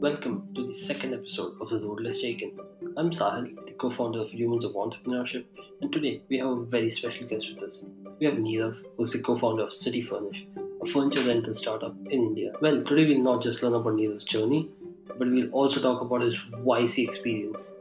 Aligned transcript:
Welcome 0.00 0.54
to 0.54 0.64
the 0.64 0.72
second 0.72 1.12
episode 1.12 1.60
of 1.60 1.70
The 1.70 1.80
Road 1.80 2.00
Less 2.00 2.20
Taken. 2.20 2.52
I'm 2.96 3.10
Sahil, 3.10 3.66
the 3.66 3.72
co 3.72 3.90
founder 3.90 4.20
of 4.20 4.30
Humans 4.30 4.64
of 4.64 4.74
Entrepreneurship, 4.74 5.44
and 5.80 5.92
today 5.92 6.22
we 6.28 6.38
have 6.38 6.50
a 6.50 6.64
very 6.64 6.88
special 6.88 7.26
guest 7.26 7.52
with 7.52 7.64
us. 7.64 7.82
We 8.20 8.26
have 8.26 8.36
Neerav, 8.36 8.78
who's 8.96 9.12
the 9.12 9.18
co 9.18 9.36
founder 9.36 9.64
of 9.64 9.72
City 9.72 10.00
Furnish, 10.00 10.46
a 10.80 10.86
furniture 10.86 11.22
rental 11.22 11.52
startup 11.52 11.96
in 12.10 12.22
India. 12.22 12.52
Well, 12.60 12.80
today 12.80 13.08
we'll 13.08 13.24
not 13.24 13.42
just 13.42 13.60
learn 13.64 13.74
about 13.74 13.94
Neerav's 13.94 14.22
journey, 14.22 14.70
but 15.08 15.28
we'll 15.28 15.50
also 15.50 15.82
talk 15.82 16.00
about 16.00 16.22
his 16.22 16.38
YC 16.64 17.02
experience. 17.02 17.72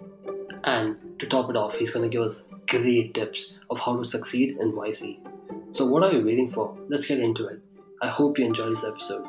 And 0.64 0.98
to 1.20 1.28
top 1.28 1.52
it 1.52 1.56
off, 1.56 1.76
he's 1.76 1.92
going 1.92 2.10
to 2.10 2.10
give 2.10 2.26
us 2.26 2.48
great 2.68 3.14
tips 3.14 3.54
of 3.70 3.78
how 3.78 3.96
to 3.96 4.04
succeed 4.04 4.58
in 4.60 4.72
YC. 4.72 5.20
So, 5.70 5.86
what 5.86 6.02
are 6.02 6.12
you 6.12 6.26
waiting 6.26 6.50
for? 6.50 6.76
Let's 6.90 7.06
get 7.06 7.20
into 7.20 7.46
it. 7.46 7.60
I 8.02 8.08
hope 8.08 8.40
you 8.40 8.46
enjoy 8.46 8.70
this 8.70 8.84
episode. 8.84 9.28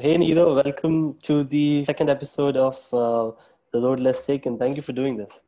Hey 0.00 0.16
Neerav, 0.16 0.54
welcome 0.54 1.14
to 1.24 1.42
the 1.42 1.84
second 1.86 2.08
episode 2.08 2.56
of 2.56 2.76
uh, 2.94 3.32
The 3.72 3.80
Road 3.80 3.98
Less 3.98 4.24
Taken. 4.24 4.56
Thank 4.56 4.76
you 4.76 4.82
for 4.82 4.92
doing 4.92 5.16
this. 5.16 5.40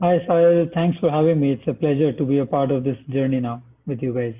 Hi, 0.00 0.20
Sahil. 0.20 0.72
Thanks 0.72 0.96
for 1.00 1.10
having 1.10 1.40
me. 1.40 1.50
It's 1.50 1.66
a 1.66 1.74
pleasure 1.74 2.12
to 2.12 2.24
be 2.24 2.38
a 2.38 2.46
part 2.46 2.70
of 2.70 2.84
this 2.84 2.96
journey 3.08 3.40
now 3.40 3.60
with 3.88 4.04
you 4.04 4.14
guys. 4.14 4.36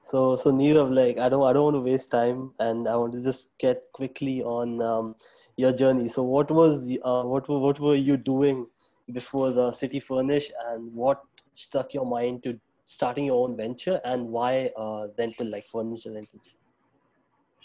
So, 0.00 0.34
so 0.36 0.50
Neerav, 0.50 0.94
like 0.94 1.18
I 1.18 1.28
don't, 1.28 1.46
I 1.46 1.52
don't 1.52 1.64
want 1.64 1.76
to 1.76 1.80
waste 1.80 2.10
time, 2.10 2.52
and 2.58 2.88
I 2.88 2.96
want 2.96 3.12
to 3.12 3.22
just 3.22 3.50
get 3.58 3.82
quickly 3.92 4.42
on 4.42 4.80
um, 4.80 5.14
your 5.56 5.74
journey. 5.74 6.08
So, 6.08 6.22
what 6.22 6.50
was, 6.50 6.90
uh, 7.04 7.24
what, 7.24 7.50
what 7.50 7.78
were 7.80 7.96
you 7.96 8.16
doing 8.16 8.66
before 9.12 9.50
the 9.50 9.72
City 9.72 10.00
Furnish, 10.00 10.50
and 10.70 10.90
what 10.94 11.20
struck 11.54 11.92
your 11.92 12.06
mind 12.06 12.44
to 12.44 12.58
starting 12.86 13.26
your 13.26 13.46
own 13.46 13.58
venture, 13.58 14.00
and 14.06 14.26
why 14.26 14.70
uh, 14.74 15.08
rental, 15.18 15.50
like 15.50 15.66
furniture 15.66 16.14
rentals? 16.14 16.56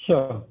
Sure. 0.06 0.44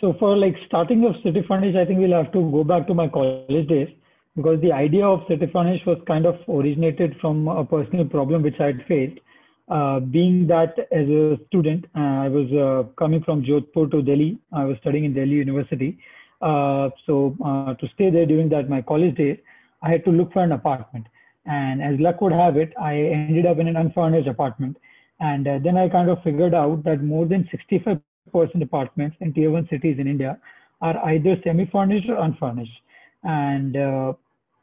So 0.00 0.14
for 0.18 0.36
like 0.36 0.56
starting 0.66 1.04
of 1.04 1.14
City 1.22 1.42
Furnish, 1.46 1.76
I 1.76 1.84
think 1.84 2.00
we'll 2.00 2.12
have 2.12 2.32
to 2.32 2.50
go 2.50 2.64
back 2.64 2.86
to 2.86 2.94
my 2.94 3.08
college 3.08 3.68
days 3.68 3.88
because 4.36 4.60
the 4.60 4.72
idea 4.72 5.06
of 5.06 5.20
City 5.28 5.46
Furnish 5.52 5.80
was 5.86 5.98
kind 6.06 6.26
of 6.26 6.36
originated 6.48 7.16
from 7.20 7.48
a 7.48 7.64
personal 7.64 8.06
problem 8.06 8.42
which 8.42 8.58
I 8.60 8.66
had 8.66 8.84
faced. 8.86 9.18
Uh, 9.68 10.00
being 10.00 10.46
that 10.48 10.74
as 10.90 11.08
a 11.08 11.38
student, 11.46 11.84
uh, 11.94 12.24
I 12.24 12.28
was 12.28 12.50
uh, 12.52 12.90
coming 12.98 13.22
from 13.22 13.44
Jodhpur 13.44 13.90
to 13.92 14.02
Delhi. 14.02 14.38
I 14.52 14.64
was 14.64 14.76
studying 14.80 15.04
in 15.04 15.14
Delhi 15.14 15.36
University. 15.36 15.98
Uh, 16.42 16.90
so 17.06 17.36
uh, 17.44 17.74
to 17.74 17.88
stay 17.94 18.10
there 18.10 18.26
during 18.26 18.48
that 18.48 18.68
my 18.68 18.82
college 18.82 19.16
days, 19.16 19.38
I 19.82 19.90
had 19.90 20.04
to 20.06 20.10
look 20.10 20.32
for 20.32 20.42
an 20.42 20.52
apartment. 20.52 21.06
And 21.46 21.82
as 21.82 22.00
luck 22.00 22.20
would 22.20 22.32
have 22.32 22.56
it, 22.56 22.72
I 22.80 22.96
ended 22.96 23.46
up 23.46 23.58
in 23.58 23.68
an 23.68 23.76
unfurnished 23.76 24.28
apartment. 24.28 24.76
And 25.20 25.46
uh, 25.46 25.58
then 25.62 25.76
I 25.76 25.88
kind 25.88 26.10
of 26.10 26.22
figured 26.22 26.54
out 26.54 26.82
that 26.84 27.02
more 27.02 27.26
than 27.26 27.48
65 27.50 28.00
percent 28.32 28.62
apartments 28.62 29.16
in 29.20 29.32
tier 29.32 29.50
one 29.50 29.68
cities 29.70 29.96
in 29.98 30.06
India 30.06 30.38
are 30.80 30.96
either 31.10 31.36
semi-furnished 31.44 32.08
or 32.08 32.16
unfurnished. 32.16 32.82
And 33.22 33.76
uh, 33.76 34.12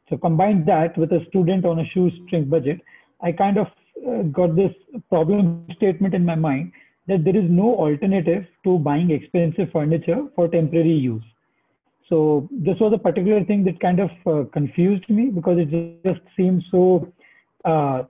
so 0.08 0.16
combine 0.16 0.64
that 0.66 0.96
with 0.98 1.12
a 1.12 1.24
student 1.28 1.64
on 1.64 1.78
a 1.78 1.86
shoestring 1.86 2.46
budget, 2.46 2.80
I 3.22 3.32
kind 3.32 3.58
of 3.58 3.66
uh, 4.06 4.22
got 4.22 4.56
this 4.56 4.72
problem 5.08 5.66
statement 5.76 6.14
in 6.14 6.24
my 6.24 6.34
mind 6.34 6.72
that 7.06 7.24
there 7.24 7.36
is 7.36 7.48
no 7.48 7.74
alternative 7.76 8.46
to 8.64 8.78
buying 8.78 9.10
expensive 9.10 9.70
furniture 9.72 10.26
for 10.34 10.48
temporary 10.48 10.92
use. 10.92 11.24
So 12.08 12.48
this 12.50 12.76
was 12.80 12.92
a 12.94 12.98
particular 12.98 13.44
thing 13.44 13.64
that 13.64 13.80
kind 13.80 14.00
of 14.00 14.10
uh, 14.26 14.48
confused 14.50 15.08
me 15.08 15.26
because 15.26 15.58
it 15.58 16.02
just 16.06 16.20
seemed 16.36 16.64
so 16.70 17.12
uh, 17.64 18.04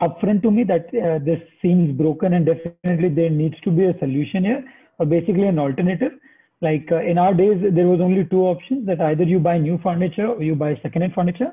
upfront 0.00 0.42
to 0.42 0.50
me 0.50 0.64
that 0.64 0.86
uh, 0.88 1.18
this 1.24 1.40
seems 1.60 1.96
broken 1.96 2.34
and 2.34 2.46
definitely 2.46 3.08
there 3.08 3.30
needs 3.30 3.56
to 3.64 3.70
be 3.70 3.84
a 3.84 3.98
solution 3.98 4.44
here 4.44 4.64
or 4.98 5.06
basically 5.06 5.44
an 5.44 5.58
alternative. 5.58 6.12
Like 6.60 6.88
uh, 6.90 7.02
in 7.02 7.18
our 7.18 7.34
days, 7.34 7.62
there 7.74 7.86
was 7.86 8.00
only 8.00 8.24
two 8.24 8.42
options 8.42 8.86
that 8.86 9.00
either 9.00 9.24
you 9.24 9.38
buy 9.38 9.58
new 9.58 9.78
furniture 9.82 10.28
or 10.28 10.42
you 10.42 10.54
buy 10.54 10.78
second-hand 10.82 11.12
furniture. 11.14 11.52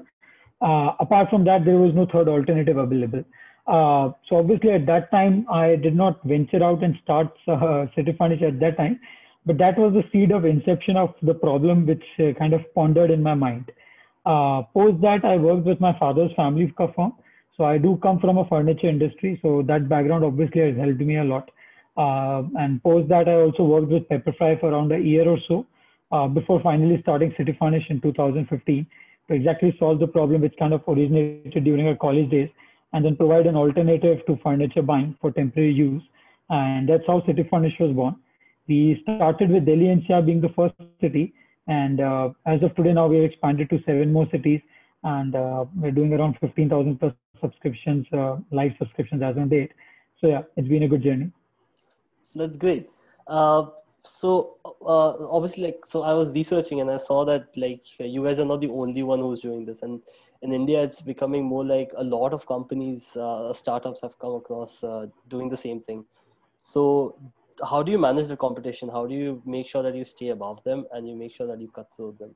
Uh, 0.61 0.91
apart 0.99 1.29
from 1.29 1.43
that, 1.45 1.65
there 1.65 1.75
was 1.75 1.93
no 1.93 2.07
third 2.11 2.29
alternative 2.29 2.77
available. 2.77 3.23
Uh, 3.67 4.11
so 4.29 4.37
obviously 4.37 4.71
at 4.71 4.85
that 4.85 5.09
time, 5.11 5.45
I 5.49 5.75
did 5.75 5.95
not 5.95 6.23
venture 6.23 6.63
out 6.63 6.83
and 6.83 6.95
start 7.03 7.33
uh, 7.47 7.85
City 7.95 8.13
Furnish 8.17 8.41
at 8.41 8.59
that 8.59 8.77
time, 8.77 8.99
but 9.45 9.57
that 9.57 9.77
was 9.77 9.93
the 9.93 10.03
seed 10.11 10.31
of 10.31 10.45
inception 10.45 10.97
of 10.97 11.13
the 11.21 11.33
problem 11.33 11.85
which 11.85 12.03
uh, 12.19 12.33
kind 12.37 12.53
of 12.53 12.61
pondered 12.73 13.11
in 13.11 13.21
my 13.21 13.33
mind. 13.33 13.71
Uh, 14.25 14.63
post 14.73 15.01
that, 15.01 15.25
I 15.25 15.35
worked 15.35 15.65
with 15.65 15.81
my 15.81 15.97
father's 15.99 16.31
family 16.35 16.73
firm. 16.77 17.13
So 17.57 17.65
I 17.65 17.77
do 17.77 17.99
come 18.01 18.19
from 18.19 18.37
a 18.37 18.47
furniture 18.47 18.89
industry. 18.89 19.39
So 19.41 19.63
that 19.67 19.87
background 19.87 20.23
obviously 20.23 20.61
has 20.61 20.77
helped 20.77 20.99
me 20.99 21.17
a 21.17 21.23
lot. 21.23 21.51
Uh, 21.95 22.43
and 22.59 22.81
post 22.81 23.07
that, 23.09 23.27
I 23.27 23.33
also 23.33 23.63
worked 23.63 23.89
with 23.89 24.07
Pepperfry 24.09 24.59
for 24.59 24.71
around 24.71 24.91
a 24.91 24.99
year 24.99 25.27
or 25.27 25.37
so 25.47 25.65
uh, 26.11 26.27
before 26.27 26.61
finally 26.61 26.99
starting 27.01 27.33
City 27.37 27.55
Furnish 27.59 27.83
in 27.89 28.01
2015 28.01 28.87
to 29.27 29.33
exactly 29.33 29.75
solve 29.79 29.99
the 29.99 30.07
problem 30.07 30.41
which 30.41 30.55
kind 30.57 30.73
of 30.73 30.81
originated 30.87 31.63
during 31.63 31.87
our 31.87 31.95
college 31.95 32.29
days 32.29 32.49
and 32.93 33.03
then 33.03 33.15
provide 33.15 33.47
an 33.47 33.55
alternative 33.55 34.19
to 34.27 34.37
furniture 34.43 34.81
buying 34.81 35.15
for 35.19 35.31
temporary 35.31 35.71
use. 35.71 36.03
And 36.49 36.87
that's 36.87 37.03
how 37.07 37.25
City 37.25 37.47
Furnish 37.49 37.73
was 37.79 37.95
born. 37.95 38.15
We 38.67 39.01
started 39.03 39.49
with 39.49 39.65
Delhi 39.65 39.89
and 39.89 40.03
NCR 40.03 40.25
being 40.25 40.41
the 40.41 40.53
first 40.55 40.75
city. 41.01 41.33
And 41.67 41.99
uh, 41.99 42.29
as 42.45 42.61
of 42.61 42.75
today, 42.75 42.93
now 42.93 43.07
we've 43.07 43.23
expanded 43.23 43.69
to 43.69 43.79
seven 43.85 44.13
more 44.13 44.27
cities. 44.31 44.61
And 45.03 45.35
uh, 45.35 45.65
we're 45.75 45.91
doing 45.91 46.13
around 46.13 46.37
15,000 46.39 46.99
plus 46.99 47.13
subscriptions, 47.41 48.05
uh, 48.13 48.37
live 48.51 48.71
subscriptions 48.77 49.21
as 49.21 49.35
on 49.37 49.49
date. 49.49 49.71
So 50.21 50.27
yeah, 50.27 50.41
it's 50.55 50.67
been 50.67 50.83
a 50.83 50.87
good 50.87 51.03
journey. 51.03 51.31
That's 52.35 52.57
great. 52.57 52.89
Uh, 53.27 53.67
so 54.03 54.57
uh, 54.65 55.27
obviously, 55.29 55.63
like, 55.65 55.85
so 55.85 56.03
I 56.03 56.13
was 56.13 56.31
researching 56.31 56.81
and 56.81 56.91
I 56.91 56.97
saw 56.97 57.23
that 57.25 57.55
like 57.55 57.83
you 57.99 58.23
guys 58.23 58.39
are 58.39 58.45
not 58.45 58.59
the 58.59 58.69
only 58.69 59.03
one 59.03 59.19
who's 59.19 59.39
doing 59.39 59.65
this, 59.65 59.81
and 59.81 60.01
in 60.41 60.51
India, 60.51 60.83
it's 60.83 60.99
becoming 61.01 61.45
more 61.45 61.63
like 61.63 61.91
a 61.95 62.03
lot 62.03 62.33
of 62.33 62.45
companies, 62.45 63.15
uh, 63.15 63.53
startups 63.53 64.01
have 64.01 64.19
come 64.19 64.33
across 64.33 64.83
uh, 64.83 65.07
doing 65.29 65.47
the 65.49 65.55
same 65.55 65.79
thing. 65.81 66.03
So, 66.57 67.17
how 67.69 67.81
do 67.81 67.91
you 67.93 67.97
manage 67.97 68.27
the 68.27 68.35
competition? 68.35 68.89
How 68.89 69.05
do 69.05 69.15
you 69.15 69.41
make 69.45 69.69
sure 69.69 69.83
that 69.83 69.95
you 69.95 70.03
stay 70.03 70.29
above 70.29 70.61
them 70.63 70.85
and 70.91 71.07
you 71.07 71.15
make 71.15 71.33
sure 71.33 71.47
that 71.47 71.61
you 71.61 71.69
cut 71.69 71.87
through 71.95 72.17
them? 72.19 72.35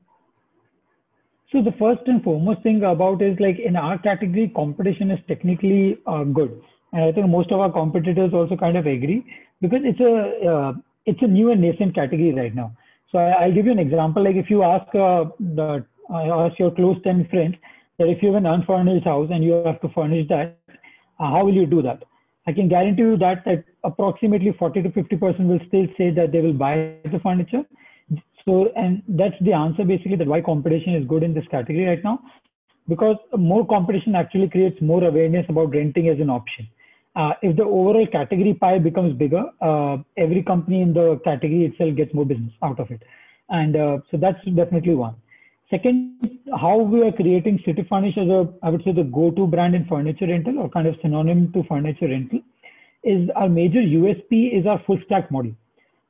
So 1.52 1.62
the 1.62 1.72
first 1.72 2.02
and 2.06 2.22
foremost 2.22 2.62
thing 2.62 2.82
about 2.84 3.22
is 3.22 3.38
like 3.40 3.58
in 3.58 3.74
our 3.76 3.98
category, 3.98 4.52
competition 4.54 5.10
is 5.10 5.18
technically 5.28 5.98
uh, 6.06 6.24
good, 6.24 6.62
and 6.92 7.04
I 7.04 7.12
think 7.12 7.28
most 7.28 7.52
of 7.52 7.60
our 7.60 7.70
competitors 7.70 8.32
also 8.32 8.56
kind 8.56 8.76
of 8.76 8.86
agree 8.86 9.24
because 9.60 9.80
it's 9.84 10.00
a 10.00 10.50
uh, 10.50 10.72
it's 11.06 11.22
a 11.22 11.26
new 11.26 11.50
and 11.50 11.60
nascent 11.60 11.94
category 11.94 12.32
right 12.32 12.54
now. 12.54 12.76
So 13.12 13.18
I, 13.18 13.46
will 13.46 13.54
give 13.54 13.66
you 13.66 13.72
an 13.72 13.78
example. 13.78 14.22
Like 14.22 14.36
if 14.36 14.50
you 14.50 14.62
ask 14.62 14.86
uh, 14.94 15.24
the 15.40 15.84
ask 16.10 16.58
your 16.58 16.70
close 16.70 16.96
ten 17.04 17.26
friends 17.30 17.56
that 17.98 18.08
if 18.08 18.22
you 18.22 18.32
have 18.32 18.42
an 18.42 18.46
unfurnished 18.46 19.04
house 19.04 19.28
and 19.32 19.44
you 19.44 19.52
have 19.64 19.80
to 19.80 19.88
furnish 19.90 20.28
that, 20.28 20.58
uh, 20.68 20.74
how 21.18 21.44
will 21.44 21.54
you 21.54 21.66
do 21.66 21.82
that? 21.82 22.04
I 22.46 22.52
can 22.52 22.68
guarantee 22.68 23.02
you 23.02 23.16
that, 23.18 23.44
that 23.44 23.64
approximately 23.84 24.54
40 24.58 24.82
to 24.82 24.92
50 24.92 25.16
percent 25.16 25.48
will 25.48 25.60
still 25.68 25.86
say 25.98 26.10
that 26.10 26.32
they 26.32 26.40
will 26.40 26.54
buy 26.54 26.94
the 27.04 27.18
furniture. 27.22 27.64
So 28.46 28.72
and 28.76 29.02
that's 29.08 29.36
the 29.42 29.52
answer 29.52 29.84
basically 29.84 30.16
that 30.16 30.26
why 30.26 30.40
competition 30.40 30.94
is 30.94 31.06
good 31.06 31.22
in 31.22 31.34
this 31.34 31.44
category 31.50 31.84
right 31.84 32.02
now, 32.02 32.20
because 32.88 33.16
more 33.36 33.66
competition 33.66 34.14
actually 34.14 34.48
creates 34.48 34.80
more 34.80 35.04
awareness 35.04 35.44
about 35.50 35.74
renting 35.74 36.08
as 36.08 36.18
an 36.18 36.30
option 36.30 36.66
uh, 37.18 37.32
if 37.42 37.56
the 37.56 37.64
overall 37.64 38.06
category 38.06 38.54
pie 38.54 38.78
becomes 38.78 39.12
bigger, 39.18 39.44
uh, 39.60 39.96
every 40.16 40.42
company 40.42 40.82
in 40.82 40.94
the 40.94 41.20
category 41.24 41.64
itself 41.64 41.96
gets 41.96 42.14
more 42.14 42.24
business 42.24 42.52
out 42.62 42.78
of 42.78 42.90
it. 42.92 43.02
And 43.50 43.74
uh, 43.74 43.98
so 44.10 44.18
that's 44.18 44.38
definitely 44.44 44.94
one. 44.94 45.16
Second, 45.68 46.38
how 46.58 46.78
we 46.78 47.02
are 47.02 47.12
creating 47.12 47.60
City 47.66 47.84
Furnish 47.90 48.16
as 48.16 48.28
a, 48.28 48.48
I 48.62 48.70
would 48.70 48.84
say, 48.84 48.92
the 48.92 49.02
go-to 49.02 49.48
brand 49.48 49.74
in 49.74 49.84
furniture 49.86 50.28
rental 50.28 50.60
or 50.60 50.70
kind 50.70 50.86
of 50.86 50.94
synonym 51.02 51.52
to 51.54 51.64
furniture 51.64 52.08
rental 52.08 52.40
is 53.02 53.28
our 53.34 53.48
major 53.48 53.80
USP 53.80 54.56
is 54.58 54.66
our 54.66 54.80
full 54.86 54.98
stack 55.04 55.30
model. 55.32 55.52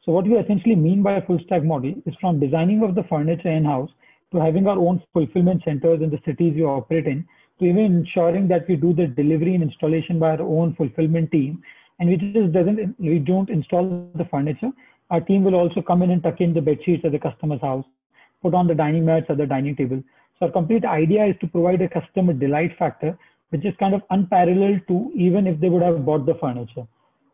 So 0.05 0.12
what 0.12 0.27
we 0.27 0.37
essentially 0.37 0.77
mean 0.77 1.03
by 1.03 1.15
a 1.15 1.27
full 1.27 1.41
stack 1.47 1.65
model 1.65 1.94
is 2.05 2.15
from 2.21 2.38
designing 2.38 2.82
of 2.82 2.94
the 2.94 3.03
furniture 3.05 3.50
in-house 3.50 3.91
to 4.32 4.41
having 4.41 4.67
our 4.67 4.79
own 4.79 5.03
fulfillment 5.15 5.62
centers 5.65 6.03
in 6.03 6.11
the 6.11 6.21
cities 6.27 6.55
we 6.55 6.62
operate 6.62 7.06
in 7.06 7.27
to 7.58 7.64
even 7.64 7.84
ensuring 7.84 8.49
that 8.49 8.69
we 8.69 8.76
do 8.76 8.93
the 8.93 9.06
delivery 9.06 9.55
and 9.55 9.62
installation 9.62 10.19
by 10.19 10.31
our 10.31 10.43
own 10.43 10.75
fulfillment 10.75 11.31
team 11.32 11.62
and 11.99 12.08
we 12.08 12.16
just 12.16 12.52
doesn't 12.52 12.99
we 12.99 13.19
don't 13.19 13.50
install 13.50 14.10
the 14.14 14.25
furniture. 14.26 14.70
Our 15.10 15.20
team 15.20 15.43
will 15.44 15.55
also 15.55 15.82
come 15.82 16.02
in 16.02 16.10
and 16.10 16.22
tuck 16.22 16.40
in 16.40 16.55
the 16.55 16.60
bed 16.60 16.78
sheets 16.84 17.05
at 17.05 17.12
the 17.12 17.19
customer's 17.19 17.60
house 17.60 17.84
put 18.43 18.55
on 18.55 18.69
the 18.69 18.75
dining 18.75 19.05
mats 19.05 19.26
at 19.28 19.38
the 19.38 19.46
dining 19.46 19.75
table. 19.75 20.02
So 20.38 20.46
our 20.46 20.52
complete 20.52 20.84
idea 20.84 21.26
is 21.26 21.34
to 21.40 21.49
provide 21.49 21.82
a 21.82 21.88
customer 21.88 22.32
delight 22.32 22.76
factor 22.78 23.19
which 23.50 23.64
is 23.64 23.75
kind 23.81 23.94
of 23.94 24.02
unparalleled 24.10 24.82
to 24.88 25.10
even 25.14 25.46
if 25.46 25.58
they 25.60 25.69
would 25.69 25.82
have 25.82 26.05
bought 26.05 26.26
the 26.26 26.34
furniture. 26.34 26.87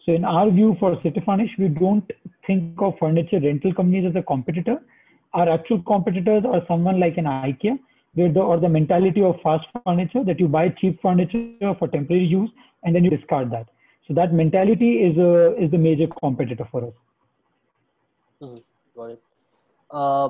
So 0.06 0.12
in 0.12 0.24
our 0.24 0.50
view 0.50 0.76
for 0.80 0.98
city 1.02 1.22
furnish 1.26 1.50
we 1.58 1.68
don't 1.68 2.10
think 2.46 2.80
of 2.80 2.94
furniture 2.98 3.40
rental 3.40 3.74
companies 3.74 4.06
as 4.08 4.16
a 4.16 4.22
competitor. 4.22 4.78
Our 5.34 5.48
actual 5.48 5.82
competitors 5.82 6.44
are 6.46 6.62
someone 6.68 7.00
like 7.00 7.18
an 7.18 7.24
ikea 7.24 7.78
the, 8.16 8.40
or 8.40 8.58
the 8.58 8.68
mentality 8.68 9.22
of 9.22 9.40
fast 9.42 9.66
furniture 9.84 10.24
that 10.24 10.38
you 10.38 10.48
buy 10.48 10.68
cheap 10.68 11.00
furniture 11.02 11.74
for 11.78 11.88
temporary 11.88 12.24
use 12.24 12.50
and 12.84 12.94
then 12.94 13.04
you 13.04 13.10
discard 13.10 13.50
that. 13.50 13.68
So 14.06 14.14
that 14.14 14.32
mentality 14.32 15.02
is 15.02 15.16
a, 15.16 15.56
is 15.62 15.70
the 15.70 15.78
major 15.78 16.06
competitor 16.22 16.68
for 16.70 16.86
us. 16.88 16.94
Mm-hmm. 18.42 18.56
Got 18.96 19.10
it. 19.10 19.22
Uh, 19.90 20.28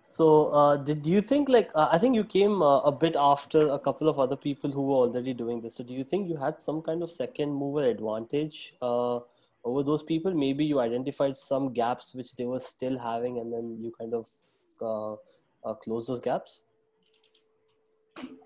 so, 0.00 0.46
uh, 0.48 0.76
did 0.76 1.04
you 1.04 1.20
think 1.20 1.48
like 1.48 1.70
uh, 1.74 1.88
I 1.90 1.98
think 1.98 2.14
you 2.14 2.24
came 2.24 2.62
uh, 2.62 2.80
a 2.80 2.92
bit 2.92 3.16
after 3.18 3.68
a 3.68 3.78
couple 3.78 4.08
of 4.08 4.18
other 4.18 4.36
people 4.36 4.70
who 4.70 4.82
were 4.82 4.94
already 4.94 5.34
doing 5.34 5.60
this. 5.60 5.74
So, 5.74 5.84
do 5.84 5.92
you 5.92 6.04
think 6.04 6.28
you 6.28 6.36
had 6.36 6.60
some 6.62 6.80
kind 6.80 7.02
of 7.02 7.10
second 7.10 7.52
mover 7.52 7.84
advantage 7.84 8.74
uh, 8.80 9.18
over 9.64 9.82
those 9.82 10.04
people? 10.04 10.32
Maybe 10.32 10.64
you 10.64 10.80
identified 10.80 11.36
some 11.36 11.72
gaps 11.72 12.14
which 12.14 12.36
they 12.36 12.44
were 12.44 12.60
still 12.60 12.98
having, 12.98 13.38
and 13.38 13.52
then 13.52 13.78
you 13.80 13.92
kind 13.98 14.14
of 14.14 14.26
uh, 14.80 15.74
close 15.74 16.06
those 16.06 16.20
gaps. 16.20 16.62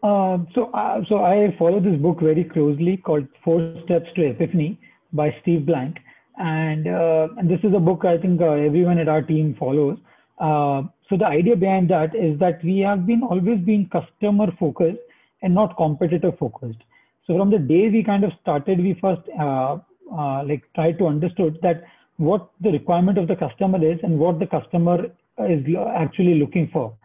Um, 0.02 0.48
so, 0.54 0.70
so 1.08 1.18
I 1.18 1.54
follow 1.58 1.80
this 1.80 2.00
book 2.00 2.20
very 2.20 2.44
closely 2.44 2.96
called 2.96 3.26
Four 3.44 3.74
Steps 3.84 4.06
to 4.16 4.30
Epiphany 4.30 4.80
by 5.12 5.34
Steve 5.42 5.66
Blank, 5.66 5.98
and 6.38 6.86
and 6.86 7.50
this 7.50 7.60
is 7.62 7.74
a 7.74 7.80
book 7.80 8.04
I 8.04 8.16
think 8.18 8.40
everyone 8.40 8.98
at 8.98 9.08
our 9.08 9.22
team 9.22 9.56
follows. 9.58 9.98
Uh, 10.40 10.82
so 11.08 11.16
the 11.18 11.26
idea 11.26 11.54
behind 11.54 11.90
that 11.90 12.14
is 12.14 12.38
that 12.38 12.64
we 12.64 12.78
have 12.78 13.06
been 13.06 13.22
always 13.22 13.60
been 13.60 13.90
customer 13.92 14.46
focused 14.58 14.98
and 15.42 15.54
not 15.54 15.76
competitor 15.76 16.32
focused. 16.38 16.78
So 17.26 17.36
from 17.36 17.50
the 17.50 17.58
day 17.58 17.90
we 17.90 18.02
kind 18.02 18.24
of 18.24 18.32
started, 18.40 18.78
we 18.78 18.98
first 19.00 19.22
uh, 19.38 19.78
uh, 20.10 20.44
like 20.44 20.62
tried 20.74 20.98
to 20.98 21.06
understood 21.06 21.58
that 21.62 21.84
what 22.16 22.50
the 22.60 22.70
requirement 22.70 23.18
of 23.18 23.28
the 23.28 23.36
customer 23.36 23.84
is 23.84 23.98
and 24.02 24.18
what 24.18 24.38
the 24.38 24.46
customer 24.46 25.06
is 25.38 25.64
actually 25.96 26.40
looking 26.40 26.70
for. 26.72 26.96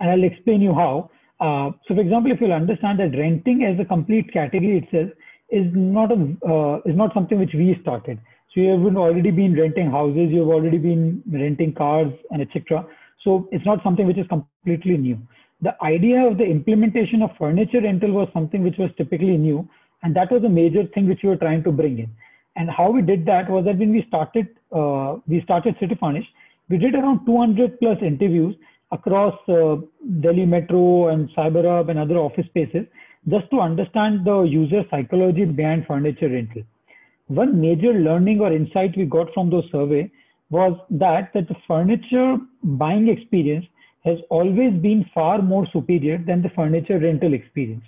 And 0.00 0.10
I'll 0.10 0.24
explain 0.24 0.60
you 0.60 0.74
how. 0.74 1.10
Uh, 1.42 1.72
so 1.86 1.94
for 1.96 2.00
example, 2.00 2.30
if 2.30 2.40
you'll 2.40 2.52
understand 2.52 3.00
that 3.00 3.18
renting 3.18 3.64
as 3.64 3.78
a 3.80 3.84
complete 3.84 4.32
category 4.32 4.78
itself 4.78 5.10
is 5.50 5.66
not 5.74 6.12
a 6.12 6.18
uh, 6.48 6.76
is 6.90 6.96
not 6.96 7.12
something 7.12 7.38
which 7.38 7.54
we 7.54 7.76
started. 7.82 8.18
So 8.54 8.60
you 8.60 8.70
have 8.70 8.96
already 8.96 9.32
been 9.32 9.58
renting 9.58 9.90
houses, 9.90 10.30
you've 10.30 10.54
already 10.56 10.78
been 10.78 11.22
renting 11.30 11.74
cars 11.74 12.12
and 12.30 12.42
etc. 12.42 12.86
So 13.24 13.48
it's 13.50 13.66
not 13.66 13.82
something 13.82 14.06
which 14.06 14.18
is 14.18 14.26
completely 14.28 14.96
new. 14.96 15.18
The 15.62 15.74
idea 15.82 16.24
of 16.26 16.38
the 16.38 16.44
implementation 16.44 17.22
of 17.22 17.30
furniture 17.38 17.80
rental 17.80 18.12
was 18.12 18.28
something 18.32 18.62
which 18.62 18.78
was 18.78 18.90
typically 18.96 19.36
new. 19.36 19.68
And 20.04 20.14
that 20.16 20.30
was 20.30 20.44
a 20.44 20.48
major 20.48 20.86
thing 20.94 21.08
which 21.08 21.20
we 21.22 21.28
were 21.28 21.36
trying 21.36 21.62
to 21.64 21.72
bring 21.72 21.98
in. 21.98 22.10
And 22.56 22.70
how 22.70 22.90
we 22.90 23.02
did 23.02 23.24
that 23.26 23.50
was 23.50 23.64
that 23.64 23.78
when 23.78 23.92
we 23.92 24.04
started, 24.08 24.48
uh, 24.72 25.16
we 25.26 25.40
started 25.42 25.76
City 25.80 25.96
Furnish, 25.98 26.26
we 26.68 26.78
did 26.78 26.94
around 26.94 27.24
200 27.26 27.78
plus 27.80 27.98
interviews 28.02 28.54
across 28.92 29.34
uh, 29.48 29.76
Delhi 30.20 30.44
Metro 30.46 31.08
and 31.08 31.28
CyberHub 31.30 31.88
and 31.88 31.98
other 31.98 32.18
office 32.18 32.46
spaces 32.46 32.86
just 33.28 33.50
to 33.50 33.60
understand 33.60 34.24
the 34.24 34.42
user 34.42 34.84
psychology 34.90 35.44
behind 35.44 35.86
furniture 35.86 36.28
rental. 36.28 36.62
One 37.28 37.60
major 37.60 37.94
learning 37.94 38.40
or 38.40 38.52
insight 38.52 38.96
we 38.96 39.06
got 39.06 39.32
from 39.32 39.48
those 39.48 39.64
survey 39.72 40.10
was 40.50 40.78
that, 40.90 41.32
that 41.32 41.48
the 41.48 41.56
furniture 41.66 42.36
buying 42.62 43.08
experience 43.08 43.64
has 44.04 44.18
always 44.28 44.74
been 44.82 45.08
far 45.14 45.40
more 45.40 45.66
superior 45.72 46.18
than 46.18 46.42
the 46.42 46.50
furniture 46.50 46.98
rental 46.98 47.32
experience. 47.32 47.84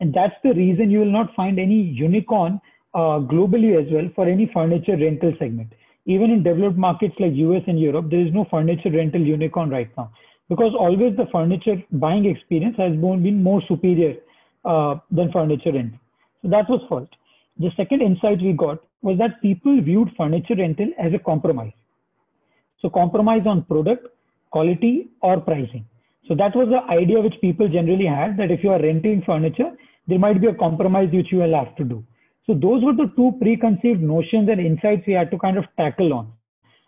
And 0.00 0.12
that's 0.12 0.34
the 0.42 0.54
reason 0.54 0.90
you 0.90 1.00
will 1.00 1.12
not 1.12 1.34
find 1.36 1.60
any 1.60 1.80
unicorn 1.80 2.60
uh, 2.94 3.20
globally 3.20 3.80
as 3.80 3.92
well 3.92 4.10
for 4.16 4.26
any 4.26 4.50
furniture 4.52 4.96
rental 4.96 5.32
segment. 5.38 5.72
Even 6.06 6.32
in 6.32 6.42
developed 6.42 6.76
markets 6.76 7.14
like 7.20 7.32
US 7.34 7.62
and 7.68 7.78
Europe, 7.78 8.10
there 8.10 8.26
is 8.26 8.32
no 8.32 8.46
furniture 8.50 8.90
rental 8.90 9.20
unicorn 9.20 9.70
right 9.70 9.90
now 9.96 10.10
because 10.48 10.74
always 10.78 11.16
the 11.16 11.26
furniture 11.32 11.82
buying 11.92 12.26
experience 12.26 12.76
has 12.76 12.92
been 12.92 13.42
more 13.42 13.62
superior 13.68 14.16
uh, 14.64 14.96
than 15.10 15.32
furniture 15.32 15.72
rental. 15.72 15.98
So 16.42 16.48
that 16.48 16.68
was 16.68 16.80
first. 16.88 17.12
The 17.58 17.70
second 17.76 18.02
insight 18.02 18.40
we 18.42 18.52
got 18.52 18.82
was 19.02 19.18
that 19.18 19.40
people 19.42 19.80
viewed 19.80 20.10
furniture 20.16 20.56
rental 20.56 20.88
as 20.98 21.12
a 21.14 21.18
compromise. 21.18 21.72
So 22.80 22.90
compromise 22.90 23.46
on 23.46 23.64
product, 23.64 24.08
quality 24.50 25.10
or 25.20 25.40
pricing. 25.40 25.84
So 26.28 26.34
that 26.36 26.54
was 26.54 26.68
the 26.68 26.82
idea 26.92 27.20
which 27.20 27.40
people 27.40 27.68
generally 27.68 28.06
had 28.06 28.36
that 28.36 28.50
if 28.50 28.62
you 28.62 28.70
are 28.70 28.80
renting 28.80 29.22
furniture, 29.24 29.72
there 30.06 30.18
might 30.18 30.40
be 30.40 30.48
a 30.48 30.54
compromise 30.54 31.10
which 31.12 31.32
you 31.32 31.38
will 31.38 31.54
have 31.54 31.74
to 31.76 31.84
do. 31.84 32.04
So 32.46 32.54
those 32.54 32.82
were 32.82 32.92
the 32.92 33.12
two 33.16 33.32
preconceived 33.40 34.02
notions 34.02 34.48
and 34.48 34.60
insights 34.60 35.06
we 35.06 35.12
had 35.12 35.30
to 35.30 35.38
kind 35.38 35.56
of 35.56 35.64
tackle 35.76 36.12
on. 36.12 36.32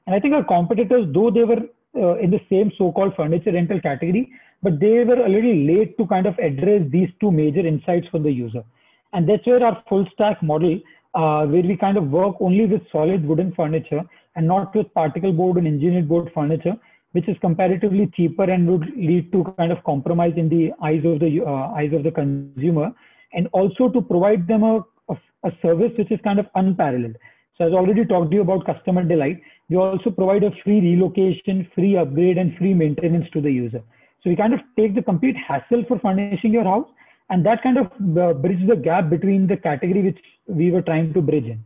And 0.07 0.15
I 0.15 0.21
think 0.21 0.35
our 0.35 0.45
competitors, 0.45 1.07
though 1.13 1.31
they 1.31 1.45
were 1.45 1.63
uh, 1.97 2.17
in 2.17 2.31
the 2.31 2.41
same 2.51 2.73
so-called 2.79 3.15
furniture 3.17 3.53
rental 3.53 3.81
category, 3.81 4.31
but 4.63 4.81
they 4.81 5.05
were 5.05 5.25
a 5.25 5.29
little 5.29 5.55
late 5.55 5.97
to 5.99 6.07
kind 6.07 6.27
of 6.27 6.39
address 6.39 6.83
these 6.91 7.09
two 7.21 7.31
major 7.31 7.67
insights 7.67 8.07
for 8.11 8.19
the 8.19 8.31
user. 8.31 8.65
And 9.13 9.29
that's 9.29 9.47
where 9.47 9.65
our 9.65 9.83
full 9.89 10.07
stack 10.13 10.43
model, 10.43 10.81
uh, 11.15 11.47
where 11.47 11.63
we 11.63 11.77
kind 11.77 11.97
of 11.97 12.11
work 12.11 12.37
only 12.41 12.67
with 12.67 12.83
solid 12.91 13.27
wooden 13.27 13.53
furniture 13.55 14.03
and 14.37 14.49
not 14.49 14.75
with 14.75 14.93
particle 14.95 15.33
board 15.33 15.59
and 15.59 15.67
engineered 15.67 16.09
board 16.09 16.31
furniture, 16.35 16.75
which 17.13 17.29
is 17.29 17.37
comparatively 17.41 18.11
cheaper 18.17 18.45
and 18.45 18.67
would 18.67 18.91
lead 18.97 19.31
to 19.31 19.45
kind 19.57 19.71
of 19.71 19.85
compromise 19.85 20.33
in 20.37 20.49
the 20.49 20.73
eyes 20.83 21.05
of 21.05 21.21
the 21.21 21.41
uh, 21.47 21.73
eyes 21.79 21.93
of 21.93 22.03
the 22.03 22.11
consumer, 22.11 22.91
and 23.33 23.47
also 23.53 23.89
to 23.89 24.01
provide 24.01 24.49
them 24.49 24.65
a, 24.65 24.81
a, 25.09 25.17
a 25.45 25.53
service 25.63 25.93
which 25.97 26.11
is 26.11 26.19
kind 26.25 26.41
of 26.41 26.47
unparalleled. 26.57 27.17
So 27.57 27.67
I've 27.67 27.73
already 27.73 28.05
talked 28.05 28.33
to 28.33 28.37
you 28.37 28.43
about 28.43 28.67
customer 28.67 29.05
delight, 29.05 29.41
we 29.69 29.77
also 29.77 30.11
provide 30.11 30.45
a 30.45 30.51
free 30.63 30.81
relocation, 30.81 31.67
free 31.75 31.97
upgrade, 31.97 32.39
and 32.39 32.57
free 32.57 32.75
maintenance 32.75 33.29
to 33.33 33.41
the 33.41 33.51
user. 33.51 33.83
So 34.23 34.31
we 34.31 34.37
kind 34.37 34.55
of 34.55 34.61
take 34.77 34.95
the 34.95 35.03
complete 35.03 35.37
hassle 35.37 35.85
for 35.87 35.99
furnishing 35.99 36.53
your 36.53 36.65
house, 36.65 36.89
and 37.31 37.45
that 37.47 37.63
kind 37.63 37.79
of 37.79 37.87
uh, 38.19 38.35
bridges 38.35 38.69
the 38.69 38.77
gap 38.77 39.11
between 39.11 39.47
the 39.47 39.57
category 39.57 40.03
which 40.03 40.19
we 40.47 40.71
were 40.71 40.83
trying 40.83 41.13
to 41.15 41.23
bridge 41.23 41.47
in. 41.47 41.65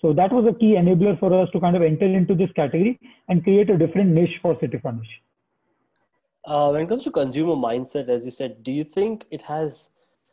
So 0.00 0.12
that 0.14 0.32
was 0.32 0.46
a 0.46 0.58
key 0.58 0.74
enabler 0.76 1.18
for 1.18 1.32
us 1.40 1.48
to 1.52 1.60
kind 1.60 1.76
of 1.76 1.82
enter 1.82 2.06
into 2.06 2.34
this 2.34 2.50
category 2.52 2.98
and 3.28 3.42
create 3.42 3.68
a 3.68 3.76
different 3.76 4.10
niche 4.10 4.38
for 4.40 4.58
City 4.60 4.78
Furnish. 4.82 5.08
Uh, 6.44 6.70
when 6.70 6.82
it 6.82 6.88
comes 6.88 7.04
to 7.04 7.10
consumer 7.10 7.54
mindset, 7.54 8.08
as 8.08 8.24
you 8.24 8.30
said, 8.30 8.62
do 8.62 8.72
you 8.72 8.82
think 8.82 9.26
it 9.30 9.42
has 9.42 9.90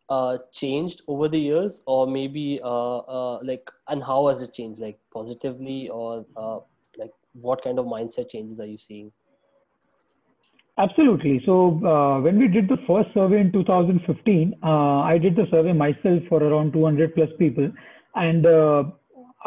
uh, 0.09 0.37
changed 0.53 1.01
over 1.07 1.27
the 1.27 1.37
years, 1.37 1.81
or 1.85 2.07
maybe 2.07 2.61
uh, 2.63 2.97
uh 2.99 3.39
like, 3.43 3.69
and 3.89 4.01
how 4.01 4.27
has 4.27 4.41
it 4.41 4.53
changed, 4.53 4.79
like 4.79 4.97
positively, 5.13 5.89
or 5.89 6.25
uh, 6.37 6.59
what 7.41 7.63
kind 7.63 7.79
of 7.79 7.85
mindset 7.85 8.29
changes 8.29 8.59
are 8.59 8.65
you 8.65 8.77
seeing? 8.77 9.11
Absolutely. 10.79 11.41
So 11.45 11.83
uh, 11.83 12.21
when 12.21 12.37
we 12.37 12.47
did 12.47 12.67
the 12.67 12.77
first 12.87 13.09
survey 13.13 13.41
in 13.41 13.51
2015, 13.51 14.53
I 14.63 15.17
did 15.17 15.35
the 15.35 15.47
survey 15.49 15.73
myself 15.73 16.21
for 16.29 16.43
around 16.43 16.73
200 16.73 17.15
plus 17.15 17.29
people, 17.39 17.71
and 18.13 18.45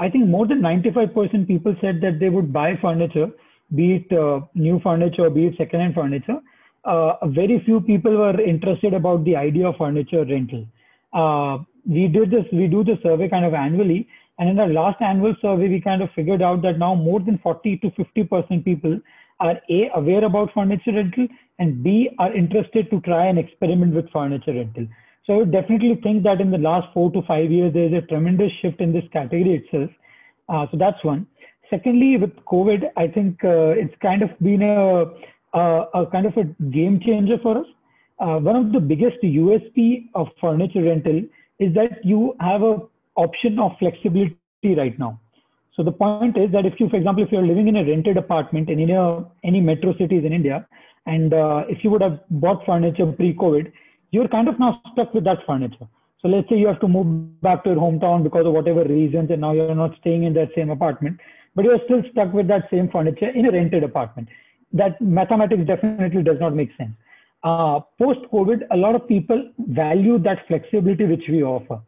I 0.01 0.09
think 0.09 0.29
more 0.29 0.47
than 0.47 0.61
95% 0.63 1.47
people 1.47 1.75
said 1.81 2.01
that 2.01 2.19
they 2.21 2.29
would 2.31 2.53
buy 2.53 2.77
furniture, 2.81 3.29
be 3.75 3.97
it 3.97 4.19
uh, 4.19 4.41
new 4.55 4.81
furniture, 4.81 5.27
or 5.27 5.31
be 5.31 5.47
it 5.47 5.55
second-hand 5.59 5.95
furniture. 5.95 6.39
Uh, 6.85 7.27
very 7.27 7.63
few 7.65 7.81
people 7.81 8.17
were 8.17 8.41
interested 8.41 8.95
about 8.95 9.25
the 9.25 9.37
idea 9.37 9.69
of 9.69 9.77
furniture 9.77 10.25
rental. 10.25 10.67
Uh, 11.13 11.59
we 11.87 12.09
did 12.09 12.31
this, 12.31 12.45
we 12.53 12.67
do 12.67 12.83
the 12.83 12.99
survey 13.03 13.29
kind 13.29 13.45
of 13.45 13.53
annually, 13.53 14.09
and 14.41 14.49
in 14.49 14.59
our 14.59 14.69
last 14.69 15.03
annual 15.03 15.37
survey, 15.43 15.69
we 15.69 15.83
kind 15.83 16.01
of 16.03 16.09
figured 16.17 16.41
out 16.41 16.63
that 16.63 16.79
now 16.79 16.95
more 16.95 17.21
than 17.21 17.37
40 17.39 17.77
to 17.77 17.91
50% 17.91 18.65
people 18.65 18.99
are 19.39 19.61
A, 19.69 19.91
aware 19.95 20.25
about 20.25 20.55
furniture 20.55 20.93
rental, 20.95 21.29
and 21.59 21.83
B, 21.83 22.09
are 22.19 22.35
interested 22.35 22.91
to 22.91 23.03
try 23.03 23.27
and 23.27 23.39
experiment 23.39 23.95
with 23.95 24.11
furniture 24.11 24.55
rental. 24.55 24.87
So 25.27 25.35
I 25.35 25.37
would 25.37 25.53
definitely 25.53 26.01
think 26.03 26.23
that 26.23 26.41
in 26.41 26.51
the 26.51 26.57
last 26.57 26.89
four 26.95 27.13
to 27.13 27.21
five 27.29 27.51
years, 27.51 27.75
there 27.75 27.85
is 27.85 27.93
a 27.93 28.07
tremendous 28.07 28.51
shift 28.63 28.81
in 28.81 28.95
this 28.95 29.05
category 29.13 29.63
itself. 29.63 29.91
Uh, 30.49 30.67
so 30.71 30.79
that's 30.79 31.05
one. 31.05 31.27
Secondly, 31.69 32.17
with 32.17 32.35
COVID, 32.47 32.85
I 32.97 33.09
think 33.09 33.45
uh, 33.45 33.77
it's 33.77 33.95
kind 34.01 34.23
of 34.23 34.31
been 34.41 34.63
a, 34.63 35.05
a, 35.53 35.85
a, 36.01 36.07
kind 36.11 36.25
of 36.25 36.35
a 36.39 36.45
game 36.71 36.99
changer 37.05 37.37
for 37.43 37.59
us. 37.59 37.67
Uh, 38.19 38.39
one 38.39 38.57
of 38.57 38.73
the 38.73 38.81
biggest 38.81 39.21
USP 39.23 40.09
of 40.15 40.29
furniture 40.41 40.83
rental 40.83 41.23
is 41.59 41.75
that 41.75 42.03
you 42.03 42.35
have 42.41 42.63
a 42.63 42.79
option 43.25 43.59
of 43.59 43.73
flexibility 43.79 44.75
right 44.83 44.99
now. 44.99 45.13
So 45.75 45.85
the 45.89 45.93
point 45.93 46.37
is 46.37 46.51
that 46.53 46.67
if 46.71 46.81
you, 46.81 46.89
for 46.89 46.97
example, 46.97 47.25
if 47.25 47.33
you're 47.33 47.47
living 47.53 47.69
in 47.69 47.77
a 47.77 47.85
rented 47.85 48.17
apartment 48.17 48.69
in 48.69 48.81
any, 48.81 48.97
any 49.45 49.61
metro 49.61 49.93
cities 50.01 50.25
in 50.25 50.33
India, 50.33 50.67
and 51.07 51.33
uh, 51.33 51.65
if 51.69 51.83
you 51.83 51.91
would 51.91 52.03
have 52.03 52.21
bought 52.45 52.67
furniture 52.67 53.07
pre-COVID, 53.21 53.73
you're 54.11 54.29
kind 54.29 54.49
of 54.49 54.59
now 54.59 54.83
stuck 54.93 55.15
with 55.15 55.25
that 55.25 55.39
furniture. 55.47 55.87
So 56.21 56.29
let's 56.29 56.49
say 56.51 56.57
you 56.57 56.67
have 56.67 56.81
to 56.81 56.89
move 56.89 57.41
back 57.41 57.65
to 57.65 57.71
your 57.71 57.79
hometown 57.79 58.23
because 58.23 58.47
of 58.47 58.53
whatever 58.53 58.85
reasons, 58.85 59.31
and 59.31 59.41
now 59.41 59.53
you're 59.53 59.75
not 59.75 59.97
staying 60.01 60.25
in 60.25 60.35
that 60.35 60.51
same 60.55 60.71
apartment, 60.71 61.19
but 61.55 61.65
you're 61.65 61.81
still 61.87 62.03
stuck 62.13 62.33
with 62.35 62.49
that 62.49 62.69
same 62.71 62.91
furniture 62.91 63.31
in 63.31 63.47
a 63.47 63.53
rented 63.53 63.85
apartment. 63.85 64.29
That 64.73 65.01
mathematics 65.01 65.67
definitely 65.67 66.23
does 66.23 66.41
not 66.41 66.55
make 66.55 66.71
sense. 66.77 66.93
Uh, 67.43 67.81
Post 67.99 68.21
COVID, 68.33 68.67
a 68.71 68.77
lot 68.77 68.95
of 68.95 69.09
people 69.09 69.51
value 69.59 70.19
that 70.19 70.47
flexibility 70.47 71.07
which 71.07 71.27
we 71.29 71.43
offer. 71.43 71.81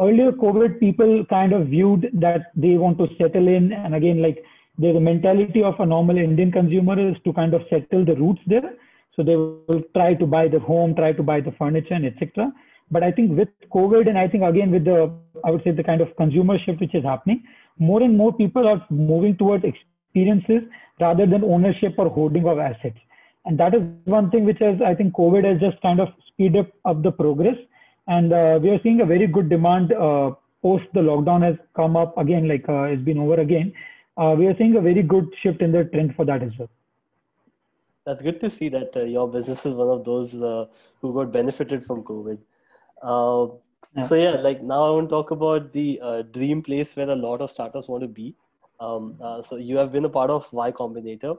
Earlier 0.00 0.32
COVID, 0.32 0.80
people 0.80 1.24
kind 1.26 1.52
of 1.52 1.68
viewed 1.68 2.10
that 2.14 2.52
they 2.56 2.76
want 2.76 2.98
to 2.98 3.08
settle 3.18 3.48
in, 3.48 3.72
and 3.72 3.94
again, 3.94 4.22
like 4.22 4.42
the 4.78 4.98
mentality 4.98 5.62
of 5.62 5.78
a 5.78 5.86
normal 5.86 6.16
Indian 6.16 6.50
consumer 6.50 6.98
is 6.98 7.16
to 7.24 7.32
kind 7.32 7.54
of 7.54 7.62
settle 7.68 8.04
the 8.04 8.16
roots 8.16 8.40
there 8.46 8.74
so 9.14 9.22
they 9.22 9.36
will 9.36 9.82
try 9.94 10.14
to 10.14 10.26
buy 10.26 10.48
the 10.48 10.58
home, 10.58 10.94
try 10.94 11.12
to 11.12 11.22
buy 11.22 11.40
the 11.40 11.52
furniture 11.52 11.94
and 11.94 12.06
etc. 12.06 12.52
But 12.90 13.02
I 13.02 13.12
think 13.12 13.36
with 13.36 13.48
COVID 13.72 14.08
and 14.08 14.18
I 14.18 14.28
think 14.28 14.44
again 14.44 14.70
with 14.70 14.84
the, 14.84 15.12
I 15.44 15.50
would 15.50 15.62
say 15.64 15.70
the 15.70 15.84
kind 15.84 16.00
of 16.00 16.14
consumer 16.16 16.58
shift 16.58 16.80
which 16.80 16.94
is 16.94 17.04
happening, 17.04 17.44
more 17.78 18.02
and 18.02 18.16
more 18.16 18.32
people 18.32 18.66
are 18.66 18.84
moving 18.90 19.36
towards 19.36 19.64
experiences 19.64 20.68
rather 21.00 21.26
than 21.26 21.44
ownership 21.44 21.94
or 21.98 22.08
holding 22.08 22.46
of 22.46 22.58
assets. 22.58 22.98
And 23.44 23.58
that 23.58 23.74
is 23.74 23.82
one 24.04 24.30
thing 24.30 24.44
which 24.44 24.58
has, 24.60 24.76
I 24.84 24.94
think, 24.94 25.14
COVID 25.14 25.44
has 25.44 25.60
just 25.60 25.82
kind 25.82 26.00
of 26.00 26.08
speed 26.28 26.56
up, 26.56 26.68
up 26.84 27.02
the 27.02 27.10
progress. 27.10 27.56
And 28.08 28.32
uh, 28.32 28.58
we 28.60 28.70
are 28.70 28.80
seeing 28.82 29.00
a 29.00 29.06
very 29.06 29.26
good 29.26 29.48
demand 29.48 29.92
uh, 29.92 30.32
post 30.62 30.84
the 30.94 31.00
lockdown 31.00 31.42
has 31.42 31.56
come 31.76 31.96
up 31.96 32.16
again, 32.18 32.48
like 32.48 32.68
uh, 32.68 32.82
it's 32.82 33.02
been 33.02 33.18
over 33.18 33.40
again. 33.40 33.72
Uh, 34.16 34.34
we 34.36 34.46
are 34.46 34.56
seeing 34.56 34.76
a 34.76 34.80
very 34.80 35.02
good 35.02 35.32
shift 35.40 35.62
in 35.62 35.72
the 35.72 35.84
trend 35.84 36.14
for 36.14 36.24
that 36.24 36.42
as 36.42 36.50
well. 36.58 36.68
That's 38.04 38.22
good 38.22 38.40
to 38.40 38.50
see 38.50 38.68
that 38.70 38.96
uh, 38.96 39.04
your 39.04 39.30
business 39.30 39.64
is 39.64 39.74
one 39.74 39.88
of 39.88 40.04
those 40.04 40.34
uh, 40.34 40.66
who 41.00 41.14
got 41.14 41.32
benefited 41.32 41.84
from 41.86 42.02
COVID. 42.02 42.38
Yeah. 43.96 44.06
So 44.06 44.14
yeah, 44.14 44.30
like 44.30 44.62
now 44.62 44.84
I 44.84 44.90
want 44.90 45.08
to 45.08 45.10
talk 45.10 45.32
about 45.32 45.72
the 45.72 46.24
dream 46.32 46.62
place 46.62 46.94
where 46.96 47.10
a 47.10 47.16
lot 47.16 47.40
of 47.40 47.50
startups 47.50 47.88
want 47.88 48.02
to 48.02 48.08
be. 48.08 48.34
Um, 48.80 49.16
so 49.46 49.56
you 49.56 49.76
have 49.76 49.92
been 49.92 50.04
a 50.04 50.08
part 50.08 50.30
of 50.30 50.52
Y 50.52 50.72
Combinator, 50.72 51.36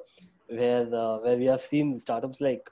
where 0.48 0.86
where 0.86 1.36
we 1.38 1.46
have 1.46 1.62
seen 1.62 1.98
startups 2.00 2.42
like 2.42 2.70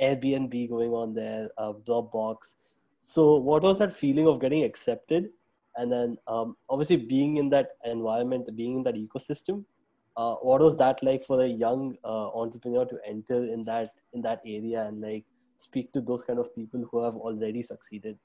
Airbnb 0.00 0.68
going 0.68 0.92
on 0.92 1.14
there, 1.14 1.48
uh, 1.58 1.72
Dropbox. 1.72 2.54
So, 3.02 3.36
what 3.36 3.62
was 3.62 3.78
that 3.78 3.94
feeling 3.94 4.26
of 4.26 4.40
getting 4.40 4.62
accepted, 4.64 5.30
and 5.76 5.92
then 5.92 6.16
um, 6.26 6.56
obviously 6.70 6.96
being 6.96 7.36
in 7.36 7.50
that 7.50 7.72
environment, 7.84 8.48
being 8.56 8.78
in 8.78 8.82
that 8.84 8.94
ecosystem? 8.94 9.64
Uh, 10.16 10.34
what 10.36 10.60
was 10.60 10.76
that 10.76 11.02
like 11.02 11.24
for 11.24 11.40
a 11.40 11.46
young 11.46 11.96
uh, 12.04 12.28
entrepreneur 12.30 12.84
to 12.84 12.98
enter 13.06 13.44
in 13.46 13.62
that 13.62 13.92
in 14.12 14.22
that 14.22 14.40
area 14.46 14.84
and 14.86 15.00
like 15.00 15.24
speak 15.56 15.92
to 15.92 16.00
those 16.00 16.22
kind 16.22 16.38
of 16.38 16.54
people 16.54 16.86
who 16.90 17.02
have 17.02 17.16
already 17.16 17.62
succeeded? 17.62 18.16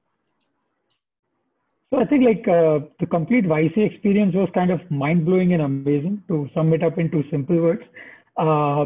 So 1.89 1.99
I 1.99 2.05
think 2.05 2.25
like 2.25 2.47
uh, 2.47 2.79
the 2.99 3.05
complete 3.09 3.45
YC 3.45 3.77
experience 3.77 4.35
was 4.35 4.49
kind 4.53 4.71
of 4.71 4.79
mind 4.91 5.25
blowing 5.25 5.53
and 5.53 5.61
amazing. 5.61 6.21
To 6.27 6.49
sum 6.53 6.73
it 6.73 6.83
up 6.83 6.97
into 6.99 7.23
simple 7.31 7.61
words, 7.61 7.83
uh, 8.37 8.85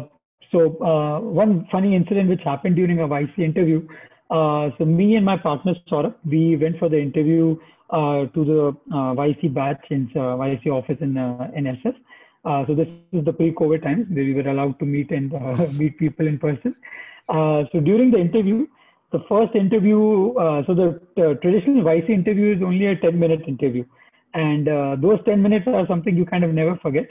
so 0.52 0.78
uh, 0.80 1.20
one 1.20 1.66
funny 1.72 1.96
incident 1.96 2.28
which 2.28 2.42
happened 2.42 2.76
during 2.76 3.00
a 3.00 3.08
YC 3.08 3.38
interview. 3.40 3.86
Uh, 4.32 4.70
so 4.78 4.86
me 4.86 5.16
and 5.16 5.26
my 5.26 5.36
partner 5.36 5.74
Saurabh, 5.90 6.14
we 6.24 6.56
went 6.56 6.78
for 6.78 6.88
the 6.88 6.98
interview 6.98 7.54
uh, 7.90 8.24
to 8.34 8.44
the 8.50 8.68
uh, 8.90 9.12
YC 9.14 9.52
batch 9.52 9.84
in 9.90 10.10
uh, 10.16 10.36
YC 10.40 10.68
office 10.68 10.96
in 11.02 11.18
uh. 11.18 11.90
Uh, 12.44 12.66
so 12.66 12.74
this 12.74 12.88
is 13.12 13.24
the 13.26 13.32
pre-COVID 13.32 13.82
times 13.82 14.06
where 14.08 14.24
we 14.24 14.32
were 14.32 14.48
allowed 14.48 14.78
to 14.78 14.86
meet 14.86 15.10
and 15.10 15.32
meet 15.78 15.98
people 15.98 16.26
in 16.26 16.38
person. 16.38 16.74
so 17.28 17.80
during 17.84 18.10
the 18.10 18.18
interview, 18.18 18.66
the 19.12 19.22
first 19.28 19.54
interview, 19.54 20.32
so 20.66 20.74
the 20.74 20.98
traditional 21.42 21.84
YC 21.84 22.08
interview 22.08 22.56
is 22.56 22.62
only 22.62 22.86
a 22.86 22.96
10-minute 22.96 23.42
interview, 23.46 23.84
and 24.32 24.66
those 25.02 25.20
10 25.26 25.42
minutes 25.42 25.66
are 25.68 25.86
something 25.86 26.16
you 26.16 26.24
kind 26.24 26.42
of 26.42 26.54
never 26.54 26.76
forget. 26.78 27.10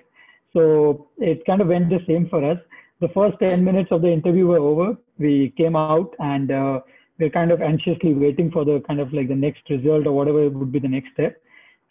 So 0.53 1.07
it 1.17 1.45
kind 1.45 1.61
of 1.61 1.67
went 1.67 1.89
the 1.89 2.03
same 2.07 2.27
for 2.27 2.43
us 2.43 2.57
the 3.01 3.09
first 3.09 3.37
10 3.39 3.63
minutes 3.63 3.91
of 3.91 4.03
the 4.03 4.11
interview 4.11 4.45
were 4.47 4.59
over. 4.59 4.95
We 5.17 5.53
came 5.57 5.75
out 5.75 6.15
and 6.19 6.51
uh, 6.51 6.81
we're 7.19 7.29
kind 7.29 7.51
of 7.51 7.61
anxiously 7.61 8.13
waiting 8.13 8.51
for 8.51 8.65
the 8.65 8.81
kind 8.87 8.99
of 8.99 9.13
like 9.13 9.27
the 9.27 9.35
next 9.35 9.69
result 9.69 10.07
or 10.07 10.13
whatever 10.13 10.49
would 10.49 10.71
be 10.71 10.79
the 10.79 10.87
next 10.87 11.13
step. 11.13 11.35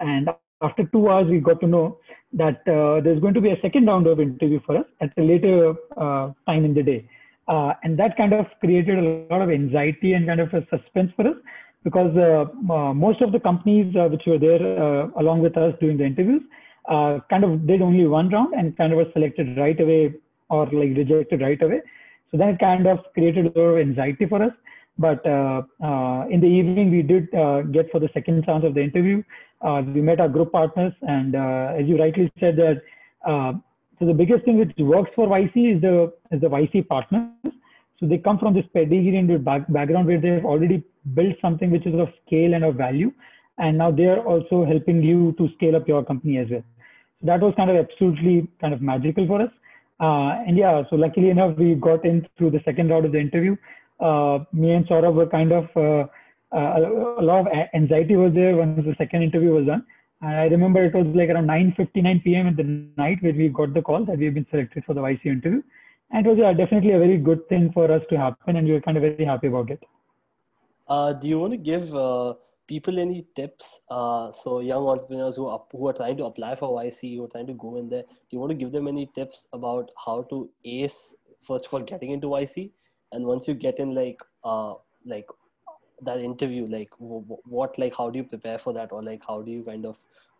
And 0.00 0.28
after 0.62 0.84
two 0.84 1.08
hours, 1.08 1.28
we 1.28 1.40
got 1.40 1.60
to 1.60 1.66
know 1.66 1.98
that 2.32 2.60
uh, 2.68 3.00
there's 3.00 3.20
going 3.20 3.34
to 3.34 3.40
be 3.40 3.50
a 3.50 3.60
second 3.60 3.86
round 3.86 4.06
of 4.06 4.20
interview 4.20 4.60
for 4.64 4.76
us 4.76 4.86
at 5.00 5.12
a 5.18 5.22
later 5.22 5.74
uh, 5.96 6.30
time 6.46 6.64
in 6.64 6.74
the 6.74 6.82
day. 6.82 7.08
Uh, 7.48 7.72
and 7.82 7.98
that 7.98 8.16
kind 8.16 8.32
of 8.32 8.46
created 8.60 8.98
a 8.98 9.26
lot 9.30 9.42
of 9.42 9.50
anxiety 9.50 10.12
and 10.12 10.26
kind 10.26 10.40
of 10.40 10.52
a 10.54 10.64
suspense 10.70 11.10
for 11.16 11.26
us 11.26 11.36
because 11.82 12.14
uh, 12.16 12.44
uh, 12.72 12.94
most 12.94 13.20
of 13.22 13.32
the 13.32 13.40
companies 13.40 13.92
which 13.94 14.22
were 14.26 14.38
there 14.38 14.62
along 15.18 15.40
with 15.40 15.56
us 15.56 15.74
during 15.80 15.96
the 15.96 16.04
interviews 16.04 16.42
kind 16.88 17.42
of 17.42 17.66
did 17.66 17.82
only 17.82 18.06
one 18.06 18.28
round 18.28 18.54
and 18.54 18.76
kind 18.76 18.92
of 18.92 18.98
was 18.98 19.08
selected 19.12 19.56
right 19.56 19.80
away 19.80 20.14
or 20.48 20.66
like 20.66 20.96
rejected 20.96 21.40
right 21.40 21.60
away. 21.62 21.80
So 22.30 22.36
then 22.36 22.50
it 22.50 22.60
kind 22.60 22.86
of 22.86 22.98
created 23.14 23.46
a 23.46 23.58
lot 23.58 23.66
of 23.74 23.78
anxiety 23.78 24.26
for 24.26 24.42
us. 24.42 24.52
But 24.98 25.24
uh, 25.26 25.62
uh, 25.82 26.26
in 26.28 26.40
the 26.40 26.46
evening, 26.46 26.90
we 26.90 27.02
did 27.02 27.34
uh, 27.34 27.62
get 27.62 27.90
for 27.90 28.00
the 28.00 28.10
second 28.12 28.44
chance 28.44 28.64
of 28.64 28.74
the 28.74 28.82
interview. 28.82 29.22
We 29.62 30.00
met 30.00 30.20
our 30.20 30.28
group 30.28 30.52
partners, 30.52 30.92
and 31.02 31.34
as 31.34 31.86
you 31.86 31.98
rightly 31.98 32.32
said, 32.40 32.56
that 32.56 32.82
so 33.98 34.06
the 34.06 34.14
biggest 34.14 34.46
thing 34.46 34.58
which 34.58 34.72
works 34.78 35.10
for 35.14 35.28
YC 35.28 35.76
is 35.76 35.80
the 35.82 36.12
is 36.30 36.40
the 36.40 36.48
YC 36.48 36.88
partners. 36.88 37.30
So 37.98 38.06
they 38.06 38.16
come 38.16 38.38
from 38.38 38.54
this 38.54 38.64
pedigree 38.72 39.16
and 39.18 39.44
back, 39.44 39.70
background 39.70 40.06
where 40.06 40.18
they've 40.18 40.44
already 40.44 40.82
built 41.14 41.36
something 41.42 41.70
which 41.70 41.86
is 41.86 41.94
of 42.00 42.08
scale 42.26 42.54
and 42.54 42.64
of 42.64 42.76
value, 42.76 43.12
and 43.58 43.76
now 43.76 43.90
they 43.90 44.06
are 44.06 44.24
also 44.24 44.64
helping 44.64 45.02
you 45.02 45.34
to 45.36 45.50
scale 45.56 45.76
up 45.76 45.86
your 45.86 46.02
company 46.02 46.38
as 46.38 46.48
well. 46.50 46.64
So 47.20 47.26
that 47.26 47.40
was 47.40 47.52
kind 47.58 47.70
of 47.70 47.76
absolutely 47.76 48.48
kind 48.58 48.72
of 48.72 48.80
magical 48.80 49.26
for 49.26 49.42
us. 49.42 49.50
Uh, 50.00 50.42
and 50.46 50.56
yeah, 50.56 50.82
so 50.88 50.96
luckily 50.96 51.28
enough, 51.28 51.58
we 51.58 51.74
got 51.74 52.06
in 52.06 52.26
through 52.38 52.52
the 52.52 52.62
second 52.64 52.88
round 52.88 53.04
of 53.04 53.12
the 53.12 53.20
interview. 53.20 53.54
Uh, 54.00 54.44
me 54.52 54.72
and 54.72 54.86
Saurabh 54.86 55.14
were 55.14 55.26
kind 55.26 55.52
of, 55.52 55.68
uh, 55.76 56.06
uh 56.56 56.80
a 57.18 57.22
lot 57.22 57.46
of 57.46 57.48
anxiety 57.74 58.16
was 58.16 58.32
there 58.34 58.56
once 58.56 58.84
the 58.84 58.94
second 58.98 59.22
interview 59.22 59.52
was 59.52 59.66
done. 59.66 59.84
And 60.22 60.34
I 60.34 60.44
remember 60.44 60.84
it 60.84 60.94
was 60.94 61.06
like 61.14 61.30
around 61.30 61.46
9.59 61.46 62.24
p.m. 62.24 62.46
in 62.48 62.56
the 62.56 63.02
night 63.02 63.22
when 63.22 63.36
we 63.36 63.48
got 63.48 63.72
the 63.72 63.82
call 63.82 64.04
that 64.04 64.18
we 64.18 64.26
have 64.26 64.34
been 64.34 64.46
selected 64.50 64.84
for 64.84 64.94
the 64.94 65.00
YC 65.00 65.26
interview. 65.26 65.62
And 66.10 66.26
it 66.26 66.28
was 66.28 66.38
yeah, 66.38 66.52
definitely 66.52 66.92
a 66.92 66.98
very 66.98 67.16
good 67.16 67.48
thing 67.48 67.70
for 67.72 67.90
us 67.90 68.02
to 68.10 68.18
happen 68.18 68.56
and 68.56 68.66
we 68.66 68.72
were 68.72 68.80
kind 68.80 68.96
of 68.96 69.02
very 69.02 69.24
happy 69.24 69.46
about 69.46 69.70
it. 69.70 69.82
Uh, 70.88 71.12
do 71.12 71.28
you 71.28 71.38
want 71.38 71.52
to 71.52 71.56
give 71.56 71.94
uh, 71.94 72.34
people 72.66 72.98
any 72.98 73.24
tips? 73.36 73.80
Uh, 73.88 74.30
so 74.32 74.60
young 74.60 74.86
entrepreneurs 74.86 75.36
who 75.36 75.46
are, 75.46 75.62
who 75.70 75.86
are 75.88 75.92
trying 75.92 76.16
to 76.16 76.24
apply 76.24 76.56
for 76.56 76.82
YC, 76.82 77.16
who 77.16 77.24
are 77.24 77.28
trying 77.28 77.46
to 77.46 77.54
go 77.54 77.76
in 77.76 77.88
there, 77.88 78.02
do 78.02 78.28
you 78.30 78.40
want 78.40 78.50
to 78.50 78.56
give 78.56 78.72
them 78.72 78.88
any 78.88 79.08
tips 79.14 79.46
about 79.52 79.90
how 80.04 80.22
to 80.30 80.50
ace, 80.64 81.14
first 81.40 81.66
of 81.66 81.74
all, 81.74 81.80
getting 81.80 82.10
into 82.10 82.26
YC? 82.26 82.72
And 83.12 83.24
once 83.26 83.48
you 83.48 83.54
get 83.54 83.78
in 83.78 83.94
like, 83.94 84.20
uh, 84.44 84.74
like 85.04 85.26
that 86.02 86.18
interview, 86.18 86.66
like 86.66 86.90
what, 86.98 87.78
like, 87.78 87.94
how 87.96 88.10
do 88.10 88.18
you 88.18 88.24
prepare 88.24 88.58
for 88.58 88.72
that? 88.72 88.92
Or 88.92 89.02
like, 89.02 89.22
how 89.26 89.42
do 89.42 89.50
you 89.50 89.62
kind 89.62 89.86
of 89.86 89.96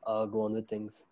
uh, 0.07 0.27
go 0.27 0.43
on 0.43 0.55
with 0.55 0.69
things? 0.69 1.05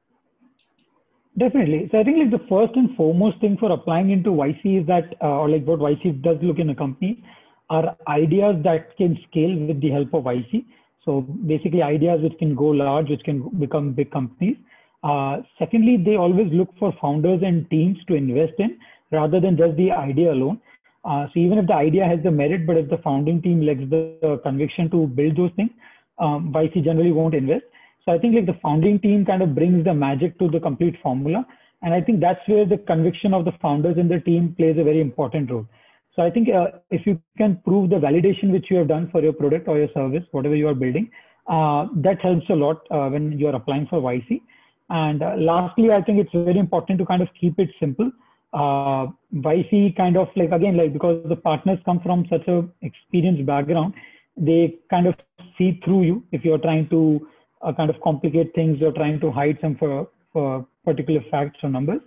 Definitely. 1.38 1.88
So 1.92 2.00
I 2.00 2.04
think 2.04 2.18
like 2.18 2.30
the 2.30 2.46
first 2.48 2.74
and 2.74 2.96
foremost 2.96 3.40
thing 3.40 3.56
for 3.58 3.70
applying 3.70 4.10
into 4.10 4.30
YC 4.30 4.80
is 4.80 4.86
that, 4.86 5.14
uh, 5.22 5.38
or 5.38 5.48
like 5.48 5.64
what 5.64 5.78
YC 5.78 6.22
does 6.22 6.38
look 6.42 6.58
in 6.58 6.70
a 6.70 6.74
company, 6.74 7.22
are 7.70 7.96
ideas 8.08 8.56
that 8.64 8.96
can 8.96 9.18
scale 9.28 9.54
with 9.54 9.80
the 9.80 9.90
help 9.90 10.14
of 10.14 10.24
YC. 10.24 10.64
So 11.04 11.20
basically 11.20 11.82
ideas 11.82 12.20
which 12.22 12.38
can 12.38 12.54
go 12.54 12.64
large, 12.64 13.08
which 13.08 13.22
can 13.22 13.48
become 13.60 13.92
big 13.92 14.10
companies. 14.10 14.56
Uh, 15.02 15.38
secondly, 15.58 15.96
they 15.96 16.16
always 16.16 16.52
look 16.52 16.70
for 16.78 16.92
founders 17.00 17.40
and 17.44 17.70
teams 17.70 17.98
to 18.08 18.14
invest 18.14 18.54
in 18.58 18.78
rather 19.12 19.40
than 19.40 19.56
just 19.56 19.76
the 19.76 19.92
idea 19.92 20.32
alone. 20.32 20.60
Uh, 21.08 21.26
so 21.32 21.40
even 21.40 21.56
if 21.56 21.66
the 21.66 21.74
idea 21.74 22.04
has 22.04 22.22
the 22.22 22.30
merit, 22.30 22.66
but 22.66 22.76
if 22.76 22.88
the 22.90 22.98
founding 22.98 23.40
team 23.40 23.62
lacks 23.62 23.88
the 23.88 24.38
conviction 24.42 24.90
to 24.90 25.06
build 25.06 25.36
those 25.36 25.50
things, 25.56 25.70
um, 26.18 26.52
YC 26.52 26.84
generally 26.84 27.12
won't 27.12 27.34
invest. 27.34 27.64
So 28.04 28.12
I 28.12 28.18
think 28.18 28.34
like 28.34 28.46
the 28.46 28.58
founding 28.62 28.98
team 28.98 29.24
kind 29.24 29.42
of 29.42 29.54
brings 29.54 29.84
the 29.84 29.94
magic 29.94 30.38
to 30.38 30.48
the 30.48 30.60
complete 30.60 30.96
formula. 31.02 31.46
And 31.82 31.94
I 31.94 32.02
think 32.02 32.20
that's 32.20 32.46
where 32.46 32.66
the 32.66 32.76
conviction 32.76 33.32
of 33.32 33.46
the 33.46 33.52
founders 33.62 33.96
and 33.96 34.10
the 34.10 34.20
team 34.20 34.54
plays 34.58 34.76
a 34.78 34.84
very 34.84 35.00
important 35.00 35.50
role. 35.50 35.66
So 36.14 36.22
I 36.22 36.30
think 36.30 36.48
uh, 36.48 36.78
if 36.90 37.06
you 37.06 37.20
can 37.38 37.60
prove 37.64 37.90
the 37.90 37.96
validation 37.96 38.50
which 38.50 38.66
you 38.70 38.76
have 38.78 38.88
done 38.88 39.08
for 39.10 39.22
your 39.22 39.32
product 39.32 39.68
or 39.68 39.78
your 39.78 39.88
service, 39.94 40.24
whatever 40.32 40.56
you 40.56 40.68
are 40.68 40.74
building, 40.74 41.10
uh, 41.46 41.86
that 41.96 42.20
helps 42.20 42.50
a 42.50 42.54
lot 42.54 42.82
uh, 42.90 43.08
when 43.08 43.38
you're 43.38 43.54
applying 43.54 43.86
for 43.86 44.00
YC. 44.00 44.42
And 44.90 45.22
uh, 45.22 45.36
lastly, 45.38 45.90
I 45.92 46.02
think 46.02 46.18
it's 46.18 46.32
very 46.32 46.58
important 46.58 46.98
to 46.98 47.06
kind 47.06 47.22
of 47.22 47.28
keep 47.40 47.58
it 47.58 47.70
simple. 47.80 48.10
Uh, 48.52 49.08
YC 49.34 49.96
kind 49.96 50.16
of 50.16 50.28
like, 50.36 50.52
again, 50.52 50.76
like 50.76 50.92
because 50.92 51.22
the 51.28 51.36
partners 51.36 51.78
come 51.84 52.00
from 52.00 52.26
such 52.30 52.46
a 52.48 52.64
experienced 52.82 53.44
background, 53.44 53.94
they 54.36 54.76
kind 54.90 55.06
of 55.06 55.14
see 55.56 55.80
through 55.84 56.04
you 56.04 56.24
if 56.32 56.44
you're 56.44 56.58
trying 56.58 56.88
to 56.88 57.28
uh, 57.62 57.72
kind 57.72 57.90
of 57.90 58.00
complicate 58.02 58.54
things 58.54 58.80
or 58.82 58.92
trying 58.92 59.20
to 59.20 59.30
hide 59.30 59.58
some 59.60 59.76
for, 59.76 60.08
for 60.32 60.66
particular 60.84 61.20
facts 61.30 61.58
or 61.62 61.68
numbers. 61.68 62.00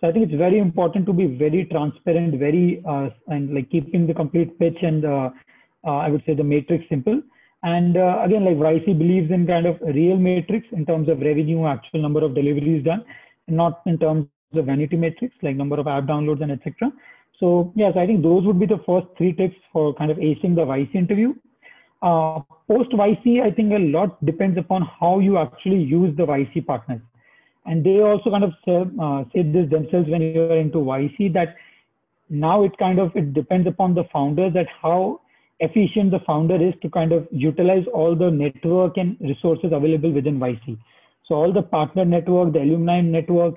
So 0.00 0.08
I 0.08 0.12
think 0.12 0.26
it's 0.26 0.38
very 0.38 0.58
important 0.58 1.06
to 1.06 1.12
be 1.12 1.26
very 1.26 1.64
transparent, 1.64 2.38
very 2.38 2.82
uh, 2.86 3.08
and 3.28 3.54
like 3.54 3.70
keeping 3.70 4.06
the 4.06 4.12
complete 4.12 4.58
pitch 4.58 4.76
and 4.82 5.04
uh, 5.04 5.30
uh, 5.86 5.96
I 5.96 6.08
would 6.08 6.22
say 6.26 6.34
the 6.34 6.44
matrix 6.44 6.84
simple. 6.88 7.22
And 7.62 7.96
uh, 7.96 8.20
again, 8.22 8.44
like 8.44 8.56
YC 8.56 8.98
believes 8.98 9.30
in 9.30 9.46
kind 9.46 9.66
of 9.66 9.80
real 9.80 10.16
matrix 10.16 10.66
in 10.72 10.84
terms 10.84 11.08
of 11.08 11.20
revenue, 11.20 11.66
actual 11.66 12.02
number 12.02 12.22
of 12.22 12.34
deliveries 12.34 12.84
done, 12.84 13.04
not 13.48 13.80
in 13.86 13.98
terms 13.98 14.28
of 14.54 14.66
vanity 14.66 14.96
metrics 14.96 15.34
like 15.42 15.56
number 15.56 15.78
of 15.78 15.86
app 15.86 16.04
downloads 16.04 16.42
and 16.42 16.52
etc. 16.52 16.92
So 17.40 17.72
yes, 17.74 17.94
I 17.96 18.06
think 18.06 18.22
those 18.22 18.44
would 18.44 18.58
be 18.58 18.66
the 18.66 18.80
first 18.86 19.06
three 19.18 19.32
tips 19.32 19.56
for 19.72 19.94
kind 19.94 20.10
of 20.10 20.16
acing 20.18 20.54
the 20.54 20.64
YC 20.64 20.94
interview. 20.94 21.34
Uh, 22.02 22.40
post 22.68 22.90
YC, 22.90 23.42
I 23.42 23.50
think 23.50 23.72
a 23.72 23.78
lot 23.78 24.24
depends 24.24 24.58
upon 24.58 24.88
how 25.00 25.18
you 25.18 25.38
actually 25.38 25.82
use 25.82 26.16
the 26.16 26.26
YC 26.26 26.66
partners 26.66 27.00
and 27.66 27.84
they 27.84 28.00
also 28.00 28.30
kind 28.30 28.44
of 28.44 28.52
say, 28.64 28.84
uh, 29.00 29.24
said 29.34 29.52
this 29.52 29.68
themselves 29.70 30.08
when 30.08 30.22
you 30.22 30.42
are 30.42 30.56
into 30.56 30.78
YC 30.78 31.32
that 31.34 31.56
now 32.30 32.64
it 32.64 32.76
kind 32.78 32.98
of 32.98 33.14
it 33.14 33.34
depends 33.34 33.66
upon 33.66 33.94
the 33.94 34.04
founder 34.12 34.50
that 34.50 34.66
how 34.80 35.20
efficient 35.60 36.10
the 36.10 36.20
founder 36.26 36.56
is 36.56 36.74
to 36.82 36.88
kind 36.90 37.12
of 37.12 37.26
utilize 37.30 37.84
all 37.92 38.14
the 38.14 38.30
network 38.30 38.96
and 38.96 39.16
resources 39.20 39.70
available 39.72 40.12
within 40.12 40.38
YC. 40.38 40.78
So 41.26 41.34
all 41.34 41.52
the 41.52 41.62
partner 41.62 42.04
network, 42.04 42.52
the 42.52 42.60
alumni 42.60 43.00
network, 43.00 43.54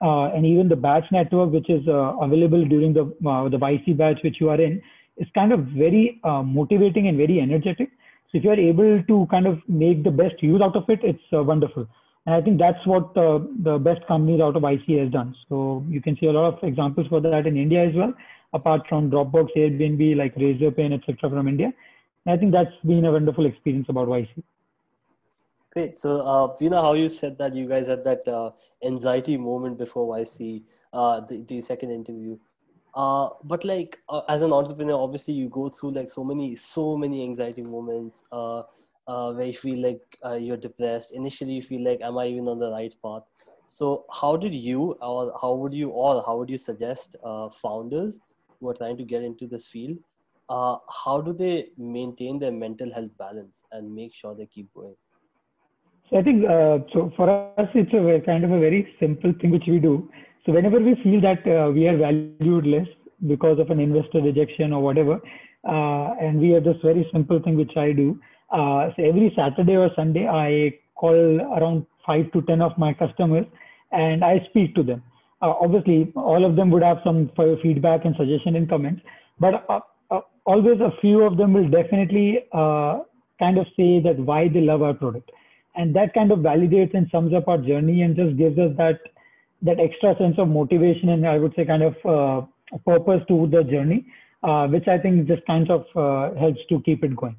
and 0.00 0.46
even 0.46 0.68
the 0.68 0.76
batch 0.76 1.04
network, 1.12 1.52
which 1.52 1.68
is 1.68 1.86
uh, 1.86 2.16
available 2.20 2.64
during 2.64 2.92
the 2.92 3.02
uh, 3.28 3.48
the 3.48 3.58
YC 3.58 3.96
batch 3.96 4.18
which 4.22 4.40
you 4.40 4.48
are 4.48 4.60
in, 4.60 4.82
is 5.18 5.28
kind 5.34 5.52
of 5.52 5.60
very 5.66 6.20
uh, 6.24 6.42
motivating 6.42 7.08
and 7.08 7.16
very 7.16 7.40
energetic. 7.40 7.90
So 8.30 8.38
if 8.38 8.44
you 8.44 8.50
are 8.50 8.60
able 8.60 9.02
to 9.02 9.26
kind 9.30 9.46
of 9.46 9.58
make 9.68 10.04
the 10.04 10.10
best 10.10 10.42
use 10.42 10.62
out 10.62 10.76
of 10.76 10.88
it, 10.88 11.00
it's 11.02 11.22
uh, 11.32 11.42
wonderful. 11.42 11.86
And 12.26 12.34
I 12.34 12.40
think 12.40 12.58
that's 12.58 12.84
what 12.86 13.16
uh, 13.16 13.40
the 13.62 13.78
best 13.78 14.06
companies 14.06 14.40
out 14.40 14.56
of 14.56 14.62
YC 14.62 15.02
has 15.02 15.10
done. 15.10 15.34
So 15.48 15.84
you 15.88 16.00
can 16.00 16.16
see 16.18 16.26
a 16.26 16.32
lot 16.32 16.54
of 16.54 16.62
examples 16.62 17.06
for 17.08 17.20
that 17.20 17.46
in 17.46 17.56
India 17.56 17.88
as 17.88 17.94
well, 17.94 18.14
apart 18.52 18.82
from 18.88 19.10
Dropbox, 19.10 19.48
Airbnb, 19.56 20.16
like 20.16 20.34
Razorpay, 20.36 20.92
etc. 20.92 21.30
from 21.30 21.48
India. 21.48 21.72
And 22.26 22.34
I 22.34 22.36
think 22.38 22.52
that's 22.52 22.74
been 22.86 23.04
a 23.04 23.12
wonderful 23.12 23.46
experience 23.46 23.86
about 23.88 24.08
YC. 24.08 24.42
Great. 25.72 26.00
So, 26.00 26.20
uh, 26.20 26.56
you 26.60 26.68
know 26.68 26.82
how 26.82 26.94
you 26.94 27.08
said 27.08 27.38
that 27.38 27.54
you 27.54 27.68
guys 27.68 27.86
had 27.86 28.02
that 28.04 28.26
uh, 28.26 28.50
anxiety 28.84 29.36
moment 29.36 29.78
before 29.78 30.08
YC, 30.18 30.64
uh, 30.92 31.20
the, 31.20 31.44
the 31.48 31.60
second 31.60 31.92
interview. 31.92 32.36
Uh, 32.94 33.28
but 33.44 33.64
like 33.64 33.98
uh, 34.08 34.22
as 34.28 34.42
an 34.42 34.52
entrepreneur, 34.52 34.96
obviously 35.00 35.34
you 35.34 35.48
go 35.48 35.68
through 35.68 35.92
like 35.92 36.10
so 36.10 36.24
many, 36.24 36.56
so 36.56 36.96
many 36.96 37.22
anxiety 37.22 37.62
moments 37.62 38.24
uh, 38.32 38.62
uh, 39.06 39.32
where 39.32 39.46
you 39.46 39.52
feel 39.52 39.80
like 39.80 40.00
uh, 40.24 40.34
you're 40.34 40.56
depressed. 40.56 41.12
Initially, 41.12 41.52
you 41.52 41.62
feel 41.62 41.84
like, 41.84 42.00
am 42.00 42.18
I 42.18 42.26
even 42.26 42.48
on 42.48 42.58
the 42.58 42.72
right 42.72 42.94
path? 43.04 43.22
So, 43.68 44.06
how 44.12 44.36
did 44.36 44.54
you, 44.54 44.96
or 45.00 45.32
how 45.40 45.54
would 45.54 45.72
you, 45.72 45.90
or 45.90 46.20
how 46.26 46.36
would 46.38 46.50
you 46.50 46.58
suggest 46.58 47.14
uh, 47.22 47.48
founders 47.48 48.18
who 48.60 48.68
are 48.70 48.74
trying 48.74 48.96
to 48.98 49.04
get 49.04 49.22
into 49.22 49.46
this 49.46 49.68
field? 49.68 49.98
Uh, 50.48 50.78
how 51.04 51.20
do 51.20 51.32
they 51.32 51.68
maintain 51.78 52.40
their 52.40 52.50
mental 52.50 52.92
health 52.92 53.16
balance 53.16 53.62
and 53.70 53.94
make 53.94 54.12
sure 54.12 54.34
they 54.34 54.46
keep 54.46 54.68
going? 54.74 54.96
So 56.10 56.18
I 56.18 56.22
think 56.22 56.44
uh, 56.44 56.78
so 56.92 57.12
for 57.16 57.30
us 57.30 57.68
it's 57.72 57.92
a 57.94 58.26
kind 58.26 58.42
of 58.42 58.50
a 58.50 58.58
very 58.58 58.92
simple 58.98 59.32
thing 59.40 59.52
which 59.52 59.68
we 59.68 59.78
do. 59.78 60.10
So 60.44 60.52
whenever 60.52 60.80
we 60.80 60.96
feel 61.04 61.20
that 61.20 61.46
uh, 61.46 61.70
we 61.70 61.86
are 61.86 61.96
valued 61.96 62.66
less 62.66 62.88
because 63.28 63.60
of 63.60 63.70
an 63.70 63.78
investor 63.78 64.20
rejection 64.20 64.72
or 64.72 64.82
whatever, 64.82 65.20
uh, 65.68 66.14
and 66.20 66.40
we 66.40 66.50
have 66.50 66.64
this 66.64 66.78
very 66.82 67.08
simple 67.12 67.40
thing 67.40 67.56
which 67.56 67.76
I 67.76 67.92
do. 67.92 68.18
Uh, 68.50 68.90
so 68.96 69.04
every 69.04 69.32
Saturday 69.36 69.76
or 69.76 69.90
Sunday 69.94 70.26
I 70.26 70.76
call 70.96 71.14
around 71.14 71.86
five 72.04 72.32
to 72.32 72.42
ten 72.42 72.60
of 72.60 72.76
my 72.76 72.92
customers 72.92 73.46
and 73.92 74.24
I 74.24 74.44
speak 74.50 74.74
to 74.74 74.82
them. 74.82 75.04
Uh, 75.40 75.54
obviously, 75.60 76.12
all 76.16 76.44
of 76.44 76.56
them 76.56 76.72
would 76.72 76.82
have 76.82 76.98
some 77.04 77.30
feedback 77.62 78.04
and 78.04 78.16
suggestion 78.16 78.56
and 78.56 78.68
comments, 78.68 79.00
but 79.38 79.64
uh, 79.68 80.20
always 80.44 80.80
a 80.80 80.90
few 81.00 81.22
of 81.22 81.36
them 81.36 81.52
will 81.52 81.68
definitely 81.68 82.44
kind 82.52 83.58
of 83.58 83.66
say 83.76 84.00
that 84.00 84.16
why 84.18 84.48
they 84.48 84.60
love 84.60 84.82
our 84.82 84.92
product 84.92 85.30
and 85.80 85.96
that 85.96 86.12
kind 86.12 86.30
of 86.30 86.40
validates 86.40 86.94
and 86.94 87.08
sums 87.10 87.32
up 87.32 87.48
our 87.48 87.58
journey 87.58 88.02
and 88.02 88.14
just 88.14 88.36
gives 88.36 88.58
us 88.58 88.72
that 88.76 89.00
that 89.62 89.80
extra 89.84 90.14
sense 90.18 90.38
of 90.38 90.48
motivation 90.48 91.10
and 91.10 91.26
I 91.26 91.38
would 91.38 91.54
say 91.54 91.64
kind 91.64 91.82
of 91.82 91.94
uh, 92.16 92.46
purpose 92.86 93.22
to 93.28 93.46
the 93.54 93.62
journey, 93.64 94.06
uh, 94.42 94.66
which 94.68 94.88
I 94.88 94.96
think 94.98 95.26
just 95.26 95.44
kind 95.46 95.70
of 95.70 95.84
uh, 95.94 96.38
helps 96.38 96.60
to 96.70 96.80
keep 96.86 97.04
it 97.04 97.14
going. 97.16 97.36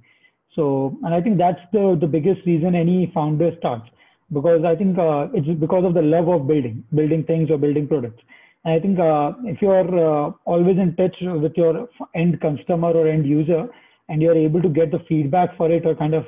So, 0.56 0.98
and 1.04 1.14
I 1.14 1.22
think 1.22 1.38
that's 1.38 1.62
the 1.72 1.98
the 2.04 2.08
biggest 2.16 2.46
reason 2.46 2.76
any 2.76 3.12
founder 3.14 3.52
starts 3.60 3.90
because 4.38 4.64
I 4.72 4.76
think 4.76 4.98
uh, 4.98 5.28
it's 5.34 5.60
because 5.66 5.86
of 5.86 5.94
the 5.94 6.06
love 6.14 6.30
of 6.30 6.48
building, 6.48 6.84
building 7.00 7.24
things 7.26 7.52
or 7.52 7.58
building 7.58 7.88
products. 7.88 8.24
And 8.64 8.74
I 8.76 8.80
think 8.80 9.00
uh, 9.00 9.32
if 9.54 9.62
you 9.62 9.70
are 9.70 9.92
uh, 10.08 10.32
always 10.46 10.78
in 10.78 10.96
touch 10.96 11.18
with 11.46 11.54
your 11.56 11.88
end 12.16 12.40
customer 12.42 12.92
or 12.92 13.08
end 13.08 13.26
user, 13.26 13.68
and 14.10 14.22
you're 14.22 14.38
able 14.38 14.62
to 14.62 14.70
get 14.78 14.92
the 14.92 15.00
feedback 15.08 15.56
for 15.58 15.72
it 15.72 15.86
or 15.86 15.96
kind 15.96 16.16
of 16.16 16.26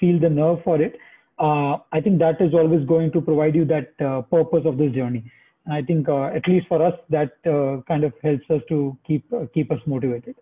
feel 0.00 0.20
the 0.20 0.28
nerve 0.28 0.58
for 0.64 0.80
it, 0.82 0.98
uh, 1.40 1.78
I 1.90 2.00
think 2.00 2.18
that 2.18 2.40
is 2.40 2.52
always 2.52 2.86
going 2.86 3.10
to 3.12 3.20
provide 3.20 3.54
you 3.54 3.64
that 3.64 3.94
uh, 4.00 4.20
purpose 4.22 4.66
of 4.66 4.76
this 4.76 4.92
journey. 4.92 5.24
And 5.64 5.74
I 5.74 5.82
think 5.82 6.08
uh, 6.08 6.24
at 6.24 6.46
least 6.46 6.68
for 6.68 6.84
us, 6.84 6.94
that 7.08 7.32
uh, 7.46 7.80
kind 7.88 8.04
of 8.04 8.12
helps 8.22 8.48
us 8.50 8.62
to 8.68 8.96
keep 9.06 9.24
uh, 9.32 9.46
keep 9.54 9.72
us 9.72 9.80
motivated. 9.86 10.36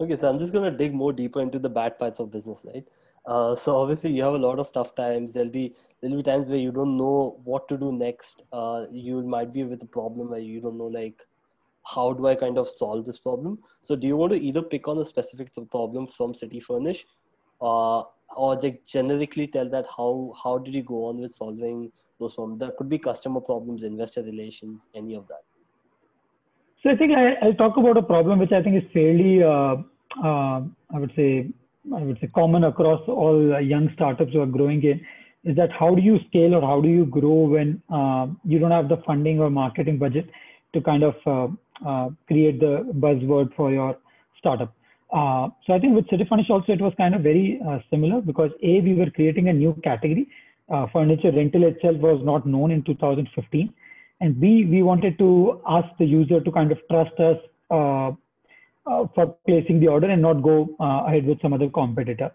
Okay, 0.00 0.16
so 0.16 0.30
I'm 0.30 0.38
just 0.38 0.52
gonna 0.52 0.70
dig 0.70 0.94
more 0.94 1.12
deeper 1.12 1.40
into 1.40 1.58
the 1.58 1.68
bad 1.68 1.98
parts 1.98 2.20
of 2.20 2.30
business, 2.30 2.64
right? 2.72 2.86
Uh, 3.26 3.54
so 3.54 3.76
obviously 3.76 4.12
you 4.12 4.22
have 4.22 4.34
a 4.34 4.38
lot 4.38 4.58
of 4.58 4.72
tough 4.72 4.94
times. 4.94 5.32
There'll 5.32 5.50
be 5.50 5.74
there'll 6.00 6.16
be 6.16 6.22
times 6.22 6.48
where 6.48 6.58
you 6.58 6.70
don't 6.70 6.96
know 6.96 7.40
what 7.44 7.68
to 7.68 7.76
do 7.76 7.92
next. 7.92 8.44
you 8.92 9.22
might 9.22 9.52
be 9.52 9.64
with 9.64 9.82
a 9.82 9.86
problem 9.98 10.30
where 10.30 10.38
you 10.38 10.60
don't 10.60 10.78
know 10.78 10.92
like 11.00 11.26
how 11.84 12.12
do 12.12 12.26
I 12.28 12.34
kind 12.34 12.58
of 12.58 12.68
solve 12.68 13.06
this 13.06 13.18
problem. 13.18 13.58
So 13.82 13.96
do 13.96 14.06
you 14.06 14.16
want 14.16 14.32
to 14.32 14.40
either 14.40 14.62
pick 14.62 14.86
on 14.86 14.98
a 14.98 15.04
specific 15.04 15.50
problem 15.70 16.06
from 16.06 16.34
City 16.34 16.60
Furnish, 16.60 17.06
or 18.36 18.56
like 18.56 18.84
generically 18.86 19.46
tell 19.46 19.68
that 19.68 19.86
how 19.96 20.32
how 20.42 20.58
did 20.58 20.74
you 20.74 20.82
go 20.82 21.06
on 21.06 21.20
with 21.20 21.34
solving 21.34 21.90
those 22.18 22.34
problems? 22.34 22.60
That 22.60 22.76
could 22.76 22.88
be 22.88 22.98
customer 22.98 23.40
problems 23.40 23.82
investor 23.82 24.22
relations 24.22 24.86
any 24.94 25.14
of 25.14 25.26
that. 25.28 25.42
So 26.82 26.90
i 26.90 26.96
think 26.96 27.12
I, 27.12 27.44
will 27.44 27.54
talk 27.54 27.76
about 27.76 27.96
a 27.98 28.02
problem 28.02 28.38
which 28.38 28.52
i 28.52 28.62
think 28.62 28.82
is 28.82 28.90
fairly 28.92 29.42
uh, 29.42 29.76
uh, 30.24 30.60
i 30.94 30.98
would 30.98 31.12
say 31.14 31.48
i 31.94 32.02
would 32.02 32.18
say 32.20 32.28
common 32.34 32.64
across 32.64 33.02
all 33.06 33.60
young 33.60 33.90
startups 33.94 34.32
who 34.32 34.40
are 34.40 34.46
growing 34.46 34.82
in 34.82 35.00
is 35.44 35.56
that 35.56 35.70
how 35.72 35.94
do 35.94 36.02
you 36.02 36.18
scale 36.28 36.54
or 36.54 36.62
how 36.62 36.80
do 36.80 36.88
you 36.88 37.04
grow 37.06 37.38
when 37.54 37.82
uh, 37.90 38.26
you 38.44 38.58
don't 38.58 38.70
have 38.70 38.88
the 38.88 38.98
funding 39.06 39.40
or 39.40 39.50
marketing 39.50 39.98
budget 39.98 40.28
to 40.72 40.80
kind 40.80 41.02
of 41.02 41.14
uh, 41.26 41.48
uh, 41.86 42.08
create 42.26 42.60
the 42.60 42.74
buzzword 43.04 43.54
for 43.54 43.72
your 43.72 43.96
startup 44.38 44.74
uh, 45.12 45.48
so 45.66 45.72
I 45.72 45.78
think 45.80 45.94
with 45.94 46.08
City 46.08 46.24
Furnish 46.28 46.50
also 46.50 46.72
it 46.72 46.80
was 46.80 46.92
kind 46.96 47.14
of 47.14 47.22
very 47.22 47.60
uh, 47.66 47.78
similar 47.90 48.20
because 48.20 48.50
A, 48.62 48.80
we 48.80 48.94
were 48.94 49.10
creating 49.10 49.48
a 49.48 49.52
new 49.52 49.74
category. 49.82 50.28
Uh, 50.68 50.86
furniture 50.92 51.32
rental 51.32 51.64
itself 51.64 51.96
was 51.96 52.20
not 52.24 52.46
known 52.46 52.70
in 52.70 52.82
2015. 52.84 53.72
And 54.20 54.40
B, 54.40 54.64
we 54.64 54.82
wanted 54.82 55.18
to 55.18 55.60
ask 55.66 55.88
the 55.98 56.04
user 56.04 56.40
to 56.40 56.52
kind 56.52 56.70
of 56.70 56.78
trust 56.88 57.18
us 57.18 57.38
uh, 57.70 58.08
uh, 58.86 59.06
for 59.14 59.36
placing 59.48 59.80
the 59.80 59.88
order 59.88 60.08
and 60.08 60.22
not 60.22 60.42
go 60.42 60.76
ahead 60.78 61.26
with 61.26 61.40
some 61.42 61.52
other 61.52 61.68
competitor. 61.68 62.30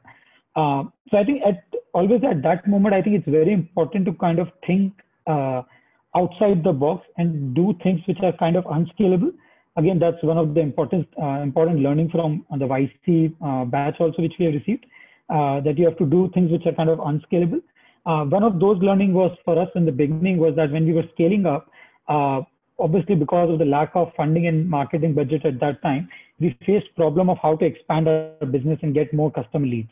so 0.55 0.91
I 1.13 1.23
think 1.23 1.43
at 1.45 1.63
always 1.93 2.21
at 2.29 2.41
that 2.41 2.67
moment, 2.67 2.93
I 2.93 3.01
think 3.01 3.15
it's 3.15 3.29
very 3.29 3.53
important 3.53 4.05
to 4.05 4.13
kind 4.13 4.39
of 4.39 4.49
think 4.67 4.93
outside 5.27 6.63
the 6.63 6.73
box 6.73 7.05
and 7.17 7.53
do 7.53 7.73
things 7.83 8.01
which 8.05 8.19
are 8.21 8.33
kind 8.33 8.57
of 8.57 8.65
unscalable 8.69 9.31
again, 9.77 9.99
that's 9.99 10.21
one 10.23 10.37
of 10.37 10.53
the 10.53 10.61
important 10.61 11.07
uh, 11.21 11.41
important 11.41 11.79
learning 11.79 12.09
from 12.09 12.45
the 12.57 12.65
YC 12.65 13.33
uh, 13.41 13.65
batch 13.65 13.95
also, 13.99 14.21
which 14.21 14.33
we 14.39 14.45
have 14.45 14.53
received, 14.53 14.85
uh, 15.29 15.59
that 15.61 15.77
you 15.77 15.85
have 15.85 15.97
to 15.97 16.05
do 16.05 16.29
things 16.33 16.51
which 16.51 16.65
are 16.65 16.73
kind 16.73 16.89
of 16.89 16.99
unscalable. 16.99 17.59
Uh, 18.05 18.23
one 18.23 18.43
of 18.43 18.59
those 18.59 18.77
learning 18.81 19.13
was 19.13 19.35
for 19.43 19.59
us 19.59 19.69
in 19.75 19.85
the 19.85 19.91
beginning 19.91 20.37
was 20.37 20.55
that 20.55 20.71
when 20.71 20.85
we 20.85 20.93
were 20.93 21.05
scaling 21.13 21.45
up, 21.45 21.71
uh, 22.07 22.41
obviously 22.77 23.15
because 23.15 23.49
of 23.49 23.59
the 23.59 23.65
lack 23.65 23.91
of 23.95 24.11
funding 24.15 24.47
and 24.47 24.69
marketing 24.69 25.13
budget 25.13 25.45
at 25.45 25.59
that 25.59 25.81
time, 25.81 26.07
we 26.39 26.55
faced 26.65 26.93
problem 26.95 27.29
of 27.29 27.37
how 27.41 27.55
to 27.55 27.65
expand 27.65 28.07
our 28.07 28.45
business 28.51 28.77
and 28.83 28.93
get 28.93 29.11
more 29.13 29.31
customer 29.31 29.65
leads. 29.65 29.89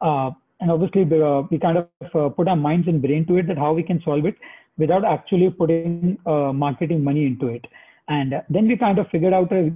Uh, 0.00 0.30
and 0.60 0.70
obviously 0.70 1.02
we 1.04 1.58
kind 1.58 1.76
of 1.76 2.36
put 2.36 2.48
our 2.48 2.56
minds 2.56 2.86
and 2.88 3.02
brain 3.02 3.26
to 3.26 3.36
it 3.36 3.46
that 3.46 3.58
how 3.58 3.72
we 3.72 3.82
can 3.82 4.00
solve 4.02 4.24
it 4.24 4.36
without 4.78 5.04
actually 5.04 5.50
putting 5.50 6.16
marketing 6.24 7.02
money 7.02 7.26
into 7.26 7.48
it. 7.48 7.66
And 8.08 8.34
then 8.48 8.68
we 8.68 8.76
kind 8.76 8.98
of 8.98 9.08
figured 9.10 9.32
out 9.34 9.52
a 9.52 9.72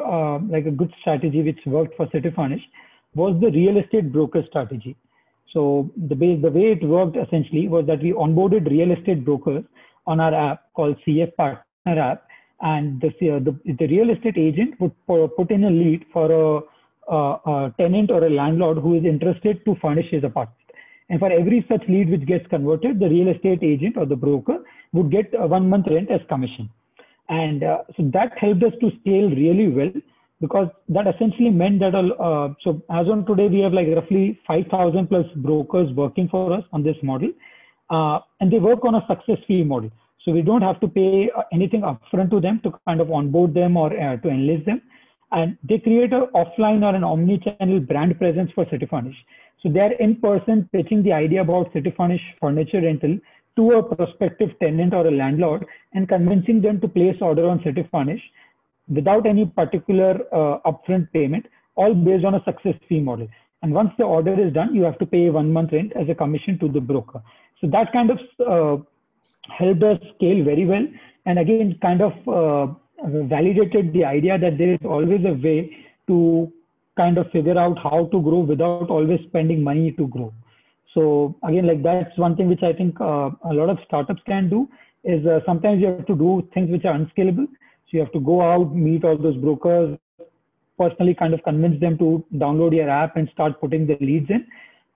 uh, 0.00 0.38
like 0.48 0.66
a 0.66 0.70
good 0.70 0.92
strategy 1.00 1.42
which 1.42 1.58
worked 1.66 1.96
for 1.96 2.08
City 2.12 2.30
Furnish 2.34 2.62
was 3.14 3.38
the 3.40 3.50
real 3.50 3.78
estate 3.78 4.12
broker 4.12 4.44
strategy. 4.48 4.96
So 5.52 5.90
the 6.08 6.14
way, 6.14 6.36
the 6.36 6.50
way 6.50 6.72
it 6.72 6.82
worked 6.84 7.16
essentially 7.16 7.68
was 7.68 7.86
that 7.86 8.02
we 8.02 8.12
onboarded 8.12 8.70
real 8.70 8.92
estate 8.92 9.24
brokers 9.24 9.64
on 10.06 10.20
our 10.20 10.34
app 10.34 10.72
called 10.74 10.96
CF 11.06 11.34
Partner 11.36 11.62
app, 11.86 12.26
and 12.60 13.00
the 13.00 13.10
the, 13.20 13.74
the 13.78 13.86
real 13.86 14.10
estate 14.10 14.38
agent 14.38 14.80
would 14.80 14.92
put 15.06 15.50
in 15.50 15.64
a 15.64 15.70
lead 15.70 16.06
for 16.12 16.30
a, 16.30 17.12
a, 17.12 17.16
a 17.50 17.74
tenant 17.78 18.10
or 18.10 18.24
a 18.24 18.30
landlord 18.30 18.78
who 18.78 18.94
is 18.94 19.04
interested 19.04 19.64
to 19.64 19.76
furnish 19.82 20.10
his 20.10 20.24
apartment. 20.24 20.58
And 21.10 21.20
for 21.20 21.30
every 21.30 21.66
such 21.68 21.82
lead 21.88 22.08
which 22.08 22.24
gets 22.26 22.46
converted, 22.46 22.98
the 22.98 23.08
real 23.08 23.28
estate 23.28 23.62
agent 23.62 23.96
or 23.98 24.06
the 24.06 24.16
broker 24.16 24.64
would 24.92 25.10
get 25.10 25.34
a 25.38 25.46
one 25.46 25.68
month 25.68 25.88
rent 25.90 26.10
as 26.10 26.20
commission. 26.28 26.70
And 27.28 27.62
uh, 27.62 27.78
so 27.96 28.10
that 28.12 28.36
helped 28.38 28.62
us 28.62 28.72
to 28.80 28.90
scale 29.00 29.30
really 29.30 29.68
well 29.68 29.92
because 30.40 30.68
that 30.88 31.06
essentially 31.06 31.50
meant 31.50 31.78
that, 31.80 31.94
uh, 31.94 32.52
so 32.62 32.82
as 32.90 33.06
on 33.08 33.24
today, 33.24 33.48
we 33.48 33.60
have 33.60 33.72
like 33.72 33.86
roughly 33.94 34.40
5,000 34.46 35.06
plus 35.06 35.26
brokers 35.36 35.92
working 35.92 36.28
for 36.28 36.52
us 36.52 36.64
on 36.72 36.82
this 36.82 36.96
model. 37.02 37.30
Uh, 37.90 38.18
and 38.40 38.52
they 38.52 38.58
work 38.58 38.84
on 38.84 38.96
a 38.96 39.06
success 39.06 39.38
fee 39.46 39.62
model. 39.62 39.90
So 40.24 40.32
we 40.32 40.42
don't 40.42 40.62
have 40.62 40.80
to 40.80 40.88
pay 40.88 41.30
uh, 41.36 41.42
anything 41.52 41.82
upfront 41.82 42.30
to 42.30 42.40
them 42.40 42.60
to 42.64 42.72
kind 42.86 43.00
of 43.00 43.10
onboard 43.10 43.54
them 43.54 43.76
or 43.76 43.88
uh, 43.92 44.16
to 44.16 44.28
enlist 44.28 44.66
them. 44.66 44.82
And 45.30 45.56
they 45.62 45.78
create 45.78 46.12
an 46.12 46.26
offline 46.34 46.82
or 46.82 46.94
an 46.94 47.04
omni-channel 47.04 47.80
brand 47.80 48.18
presence 48.18 48.50
for 48.54 48.66
City 48.70 48.86
Furnish. 48.86 49.16
So 49.62 49.68
they're 49.70 49.92
in 49.92 50.16
person 50.16 50.68
pitching 50.72 51.02
the 51.02 51.12
idea 51.12 51.42
about 51.42 51.72
City 51.72 51.92
Furnish 51.96 52.20
furniture 52.40 52.80
rental 52.80 53.18
to 53.56 53.72
a 53.72 53.82
prospective 53.94 54.50
tenant 54.60 54.94
or 54.94 55.06
a 55.06 55.10
landlord 55.10 55.66
and 55.92 56.08
convincing 56.08 56.60
them 56.62 56.80
to 56.80 56.88
place 56.88 57.16
order 57.20 57.48
on 57.48 57.62
City 57.62 57.86
Furnish 57.90 58.22
without 58.88 59.26
any 59.26 59.46
particular 59.46 60.20
uh, 60.32 60.58
upfront 60.70 61.10
payment, 61.12 61.46
all 61.74 61.94
based 61.94 62.24
on 62.24 62.34
a 62.34 62.44
success 62.44 62.74
fee 62.88 63.00
model. 63.00 63.28
And 63.62 63.72
once 63.72 63.90
the 63.96 64.04
order 64.04 64.34
is 64.44 64.52
done, 64.52 64.74
you 64.74 64.82
have 64.82 64.98
to 64.98 65.06
pay 65.06 65.30
one 65.30 65.52
month 65.52 65.72
rent 65.72 65.92
as 65.94 66.08
a 66.08 66.14
commission 66.14 66.58
to 66.58 66.68
the 66.68 66.80
broker. 66.80 67.22
So 67.60 67.68
that 67.68 67.92
kind 67.92 68.10
of 68.10 68.18
uh, 68.40 68.82
helped 69.56 69.82
us 69.82 69.98
scale 70.16 70.44
very 70.44 70.66
well. 70.66 70.86
And 71.26 71.38
again, 71.38 71.78
kind 71.80 72.02
of 72.02 72.12
uh, 72.26 72.74
validated 73.04 73.92
the 73.92 74.04
idea 74.04 74.38
that 74.38 74.58
there 74.58 74.74
is 74.74 74.80
always 74.84 75.24
a 75.24 75.34
way 75.34 75.76
to 76.08 76.52
kind 76.96 77.18
of 77.18 77.30
figure 77.30 77.58
out 77.58 77.78
how 77.78 78.08
to 78.12 78.20
grow 78.20 78.40
without 78.40 78.90
always 78.90 79.20
spending 79.28 79.62
money 79.62 79.92
to 79.92 80.08
grow. 80.08 80.32
So 80.94 81.34
again, 81.42 81.66
like 81.66 81.82
that's 81.82 82.16
one 82.18 82.36
thing 82.36 82.48
which 82.48 82.62
I 82.62 82.72
think 82.72 83.00
uh, 83.00 83.30
a 83.44 83.52
lot 83.52 83.70
of 83.70 83.78
startups 83.86 84.22
can 84.26 84.48
do 84.48 84.68
is 85.04 85.26
uh, 85.26 85.40
sometimes 85.46 85.80
you 85.80 85.86
have 85.88 86.06
to 86.06 86.14
do 86.14 86.46
things 86.54 86.70
which 86.70 86.84
are 86.84 86.94
unscalable. 86.94 87.46
So 87.46 87.88
you 87.92 88.00
have 88.00 88.12
to 88.12 88.20
go 88.20 88.42
out, 88.42 88.74
meet 88.74 89.04
all 89.04 89.16
those 89.16 89.36
brokers, 89.36 89.98
personally 90.78 91.14
kind 91.14 91.34
of 91.34 91.42
convince 91.44 91.80
them 91.80 91.98
to 91.98 92.24
download 92.34 92.74
your 92.74 92.88
app 92.90 93.16
and 93.16 93.28
start 93.32 93.60
putting 93.60 93.86
the 93.86 93.96
leads 94.00 94.30
in. 94.30 94.46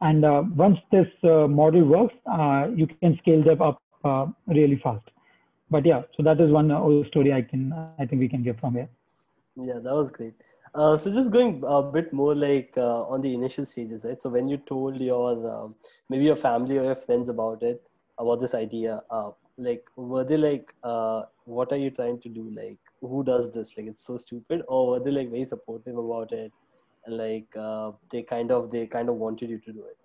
And 0.00 0.24
uh, 0.24 0.42
once 0.54 0.78
this 0.92 1.06
uh, 1.24 1.46
model 1.46 1.84
works, 1.84 2.14
uh, 2.30 2.68
you 2.74 2.86
can 2.86 3.18
scale 3.22 3.42
them 3.42 3.62
up 3.62 3.80
uh, 4.04 4.26
really 4.46 4.80
fast. 4.82 5.04
But 5.70 5.84
yeah, 5.84 6.02
so 6.16 6.22
that 6.22 6.40
is 6.40 6.50
one 6.52 6.68
story 7.08 7.32
I 7.32 7.42
can 7.42 7.72
I 7.98 8.06
think 8.06 8.20
we 8.20 8.28
can 8.28 8.42
get 8.42 8.60
from 8.60 8.74
here. 8.74 8.88
Yeah, 9.56 9.78
that 9.82 9.94
was 9.94 10.10
great. 10.10 10.34
Uh, 10.74 10.96
so 10.96 11.10
just 11.10 11.30
going 11.30 11.62
a 11.66 11.82
bit 11.82 12.12
more 12.12 12.34
like 12.34 12.74
uh, 12.76 13.02
on 13.04 13.20
the 13.22 13.32
initial 13.32 13.64
stages, 13.64 14.04
right? 14.04 14.20
So 14.20 14.28
when 14.30 14.48
you 14.48 14.58
told 14.58 15.00
your 15.00 15.30
um, 15.50 15.74
maybe 16.08 16.24
your 16.24 16.36
family 16.36 16.78
or 16.78 16.84
your 16.84 16.94
friends 16.94 17.28
about 17.28 17.62
it, 17.62 17.82
about 18.18 18.40
this 18.40 18.54
idea, 18.54 19.02
uh, 19.10 19.30
like 19.56 19.84
were 19.96 20.24
they 20.24 20.36
like, 20.36 20.74
uh, 20.82 21.22
what 21.44 21.72
are 21.72 21.76
you 21.78 21.90
trying 21.90 22.20
to 22.20 22.28
do? 22.28 22.50
Like, 22.54 22.78
who 23.00 23.24
does 23.24 23.52
this? 23.52 23.74
Like, 23.76 23.86
it's 23.86 24.06
so 24.06 24.16
stupid, 24.16 24.62
or 24.68 24.88
were 24.88 25.00
they 25.00 25.10
like 25.10 25.30
very 25.30 25.44
supportive 25.44 25.96
about 25.96 26.32
it, 26.32 26.52
and 27.06 27.16
like 27.16 27.56
uh, 27.56 27.92
they 28.10 28.22
kind 28.22 28.50
of 28.50 28.70
they 28.70 28.86
kind 28.86 29.08
of 29.08 29.14
wanted 29.16 29.48
you 29.48 29.58
to 29.58 29.72
do 29.72 29.84
it? 29.84 29.96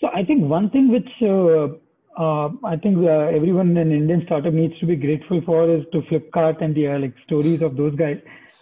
So 0.00 0.08
I 0.08 0.24
think 0.24 0.44
one 0.44 0.68
thing 0.68 0.90
which 0.92 1.08
uh, 2.16 2.48
I 2.64 2.76
think 2.76 3.04
everyone 3.06 3.76
in 3.76 3.92
Indian 3.92 4.22
startup 4.26 4.52
needs 4.52 4.78
to 4.80 4.86
be 4.86 4.96
grateful 4.96 5.40
for 5.44 5.68
is 5.68 5.84
to 5.92 6.02
Flipkart 6.02 6.62
and 6.62 6.74
the 6.74 6.88
like 6.98 7.14
stories 7.26 7.62
of 7.62 7.76
those 7.76 7.94
guys 7.94 8.18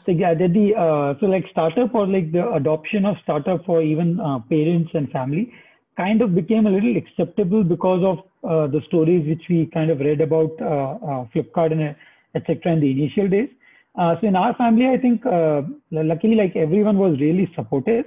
so 0.07 0.13
yeah, 0.13 0.35
the 0.35 0.75
uh, 0.77 1.19
so 1.19 1.27
like 1.27 1.47
startup 1.51 1.95
or 1.95 2.07
like 2.07 2.31
the 2.31 2.53
adoption 2.53 3.07
of 3.07 3.17
startup 3.23 3.65
for 3.65 3.81
even 3.81 4.21
uh, 4.21 4.39
parents 4.51 4.91
and 4.93 5.11
family 5.11 5.51
kind 5.97 6.21
of 6.21 6.35
became 6.35 6.67
a 6.67 6.71
little 6.71 6.97
acceptable 6.97 7.65
because 7.65 8.05
of 8.05 8.19
uh, 8.49 8.67
the 8.67 8.83
stories 8.87 9.27
which 9.27 9.43
we 9.49 9.67
kind 9.73 9.91
of 9.91 10.01
read 10.01 10.21
about 10.21 10.51
uh, 10.61 10.65
uh, 10.65 11.27
Flipkart 11.33 11.73
and 11.73 11.97
etc. 12.35 12.73
in 12.73 12.81
the 12.81 12.91
initial 12.91 13.29
days. 13.29 13.49
Uh, 13.97 14.17
so 14.21 14.27
in 14.27 14.37
our 14.37 14.55
family, 14.57 14.89
I 14.89 14.99
think 14.99 15.25
luckily 15.91 16.35
like 16.35 16.55
everyone 16.55 16.99
was 16.99 17.19
really 17.21 17.51
supportive. 17.55 18.05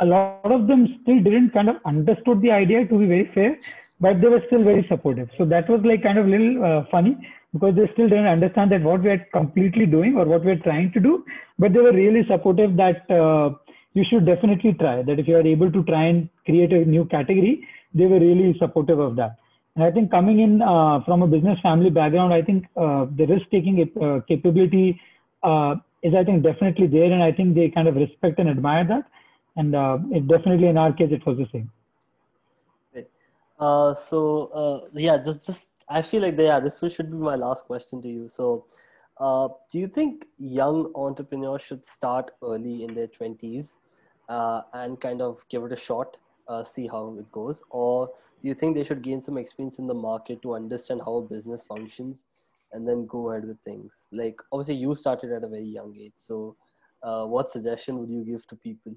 A 0.00 0.06
lot 0.06 0.52
of 0.52 0.66
them 0.66 0.98
still 1.02 1.20
didn't 1.22 1.50
kind 1.50 1.68
of 1.68 1.76
understood 1.84 2.42
the 2.42 2.50
idea 2.50 2.86
to 2.86 2.98
be 2.98 3.06
very 3.06 3.30
fair, 3.34 3.58
but 4.00 4.20
they 4.20 4.28
were 4.28 4.42
still 4.46 4.62
very 4.62 4.86
supportive. 4.88 5.28
So 5.38 5.44
that 5.46 5.68
was 5.68 5.80
like 5.84 6.02
kind 6.02 6.18
of 6.18 6.26
a 6.26 6.28
little 6.28 6.86
funny 6.90 7.16
because 7.52 7.76
they 7.76 7.88
still 7.92 8.08
didn't 8.08 8.26
understand 8.26 8.72
that 8.72 8.82
what 8.82 9.02
we 9.02 9.10
are 9.10 9.26
completely 9.32 9.86
doing 9.86 10.16
or 10.16 10.24
what 10.24 10.44
we're 10.44 10.62
trying 10.68 10.92
to 10.92 11.00
do 11.00 11.24
but 11.58 11.72
they 11.72 11.80
were 11.80 11.92
really 11.92 12.24
supportive 12.28 12.76
that 12.76 13.10
uh, 13.10 13.50
you 13.94 14.04
should 14.08 14.26
definitely 14.26 14.72
try 14.74 15.02
that 15.02 15.18
if 15.18 15.26
you 15.26 15.36
are 15.36 15.46
able 15.54 15.70
to 15.72 15.82
try 15.84 16.04
and 16.04 16.28
create 16.44 16.72
a 16.72 16.84
new 16.84 17.04
category 17.06 17.66
they 17.94 18.06
were 18.06 18.20
really 18.20 18.54
supportive 18.58 18.98
of 18.98 19.16
that 19.16 19.36
and 19.74 19.84
i 19.84 19.90
think 19.90 20.10
coming 20.10 20.40
in 20.40 20.62
uh, 20.62 21.00
from 21.06 21.22
a 21.22 21.26
business 21.26 21.58
family 21.62 21.90
background 21.90 22.32
i 22.32 22.42
think 22.42 22.66
uh, 22.76 23.06
the 23.18 23.26
risk 23.26 23.46
taking 23.50 23.76
uh, 24.06 24.20
capability 24.28 25.00
uh, 25.42 25.74
is 26.02 26.14
i 26.14 26.24
think 26.24 26.42
definitely 26.42 26.86
there 26.86 27.10
and 27.12 27.22
i 27.22 27.32
think 27.32 27.54
they 27.54 27.68
kind 27.70 27.88
of 27.88 27.96
respect 27.96 28.38
and 28.38 28.48
admire 28.56 28.86
that 28.92 29.04
and 29.56 29.74
uh, 29.74 29.98
it 30.10 30.26
definitely 30.28 30.68
in 30.68 30.76
our 30.76 30.92
case 30.92 31.10
it 31.10 31.24
was 31.26 31.38
the 31.38 31.48
same 31.52 31.70
so 33.94 34.88
yeah 34.94 35.16
just 35.16 35.46
just 35.46 35.70
I 35.88 36.02
feel 36.02 36.22
like 36.22 36.36
yeah, 36.38 36.58
this 36.58 36.80
should 36.80 37.10
be 37.10 37.16
my 37.16 37.36
last 37.36 37.64
question 37.66 38.02
to 38.02 38.08
you. 38.08 38.28
So, 38.28 38.66
uh, 39.18 39.48
do 39.70 39.78
you 39.78 39.86
think 39.86 40.26
young 40.38 40.90
entrepreneurs 40.94 41.62
should 41.62 41.86
start 41.86 42.32
early 42.42 42.82
in 42.82 42.94
their 42.94 43.06
twenties 43.06 43.78
uh, 44.28 44.62
and 44.72 45.00
kind 45.00 45.22
of 45.22 45.44
give 45.48 45.62
it 45.62 45.72
a 45.72 45.76
shot, 45.76 46.16
uh, 46.48 46.64
see 46.64 46.88
how 46.88 47.16
it 47.18 47.30
goes, 47.30 47.62
or 47.70 48.08
do 48.42 48.48
you 48.48 48.54
think 48.54 48.74
they 48.74 48.82
should 48.82 49.02
gain 49.02 49.22
some 49.22 49.38
experience 49.38 49.78
in 49.78 49.86
the 49.86 49.94
market 49.94 50.42
to 50.42 50.54
understand 50.54 51.00
how 51.04 51.16
a 51.16 51.22
business 51.22 51.64
functions 51.64 52.24
and 52.72 52.86
then 52.86 53.06
go 53.06 53.30
ahead 53.30 53.46
with 53.46 53.60
things? 53.60 54.08
Like 54.10 54.40
obviously, 54.50 54.74
you 54.74 54.94
started 54.96 55.30
at 55.30 55.44
a 55.44 55.48
very 55.48 55.68
young 55.68 55.96
age, 55.96 56.14
so 56.16 56.56
uh, 57.04 57.26
what 57.26 57.52
suggestion 57.52 57.98
would 57.98 58.10
you 58.10 58.24
give 58.24 58.44
to 58.48 58.56
people? 58.56 58.96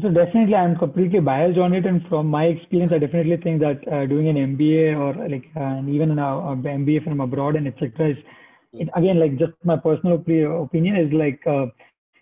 So 0.00 0.08
definitely, 0.08 0.54
I'm 0.54 0.76
completely 0.78 1.20
biased 1.20 1.58
on 1.58 1.74
it, 1.74 1.84
and 1.84 2.00
from 2.08 2.26
my 2.26 2.46
experience, 2.46 2.92
I 2.94 2.98
definitely 2.98 3.36
think 3.36 3.60
that 3.60 3.86
uh, 3.92 4.06
doing 4.06 4.28
an 4.28 4.56
MBA 4.56 4.96
or 4.98 5.28
like 5.28 5.44
uh, 5.54 5.86
even 5.86 6.10
an 6.10 6.16
MBA 6.18 7.04
from 7.04 7.20
abroad 7.20 7.56
and 7.56 7.68
etc. 7.68 8.12
is 8.12 8.16
it, 8.72 8.88
again 8.96 9.20
like 9.20 9.38
just 9.38 9.52
my 9.64 9.76
personal 9.76 10.14
opinion 10.14 10.96
is 10.96 11.12
like 11.12 11.40
uh, 11.46 11.66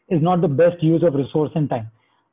is 0.08 0.20
not 0.20 0.40
the 0.40 0.48
best 0.48 0.82
use 0.82 1.04
of 1.04 1.14
resource 1.14 1.52
and 1.54 1.70
time. 1.70 1.88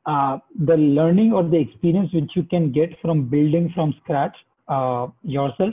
Uh, 0.06 0.38
the 0.66 0.76
learning 0.76 1.32
or 1.32 1.44
the 1.44 1.56
experience 1.56 2.12
which 2.12 2.30
you 2.34 2.42
can 2.42 2.72
get 2.72 2.98
from 3.00 3.28
building 3.28 3.70
from 3.74 3.94
scratch 4.02 4.36
uh, 4.66 5.06
yourself 5.22 5.72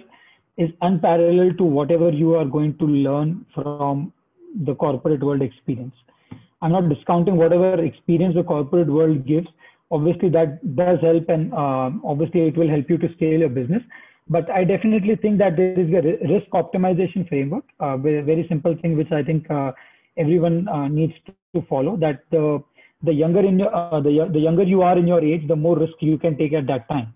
is 0.57 0.69
unparalleled 0.81 1.57
to 1.57 1.63
whatever 1.63 2.11
you 2.11 2.35
are 2.35 2.45
going 2.45 2.77
to 2.77 2.85
learn 2.85 3.45
from 3.55 4.13
the 4.63 4.75
corporate 4.75 5.23
world 5.23 5.41
experience. 5.41 5.95
I'm 6.65 6.71
not 6.71 6.89
discounting 6.89 7.35
whatever 7.37 7.79
experience 7.83 8.33
the 8.33 8.43
corporate 8.43 8.87
world 8.87 9.27
gives. 9.27 9.47
Obviously, 9.91 10.29
that 10.29 10.75
does 10.75 10.99
help, 10.99 11.29
and 11.29 11.53
uh, 11.53 11.91
obviously, 12.03 12.47
it 12.47 12.57
will 12.57 12.67
help 12.67 12.89
you 12.89 12.97
to 12.97 13.13
scale 13.13 13.39
your 13.39 13.49
business. 13.49 13.83
But 14.27 14.49
I 14.49 14.63
definitely 14.63 15.15
think 15.15 15.37
that 15.37 15.57
there 15.57 15.79
is 15.79 15.93
a 15.93 16.01
risk 16.27 16.49
optimization 16.53 17.29
framework, 17.29 17.65
uh, 17.79 17.97
very, 17.97 18.47
simple 18.49 18.75
thing, 18.81 18.97
which 18.97 19.11
I 19.11 19.21
think 19.21 19.49
uh, 19.51 19.73
everyone 20.17 20.65
needs 20.91 21.13
to 21.27 21.61
follow. 21.69 21.97
That 21.97 22.23
the 22.31 22.63
the 23.03 23.13
younger 23.13 23.41
in 23.41 23.59
your, 23.59 23.75
uh, 23.75 23.99
the 23.99 24.27
the 24.33 24.39
younger 24.39 24.63
you 24.63 24.81
are 24.81 24.97
in 24.97 25.05
your 25.05 25.23
age, 25.23 25.47
the 25.47 25.55
more 25.55 25.77
risk 25.77 25.93
you 25.99 26.17
can 26.17 26.35
take 26.35 26.53
at 26.53 26.65
that 26.65 26.89
time. 26.89 27.13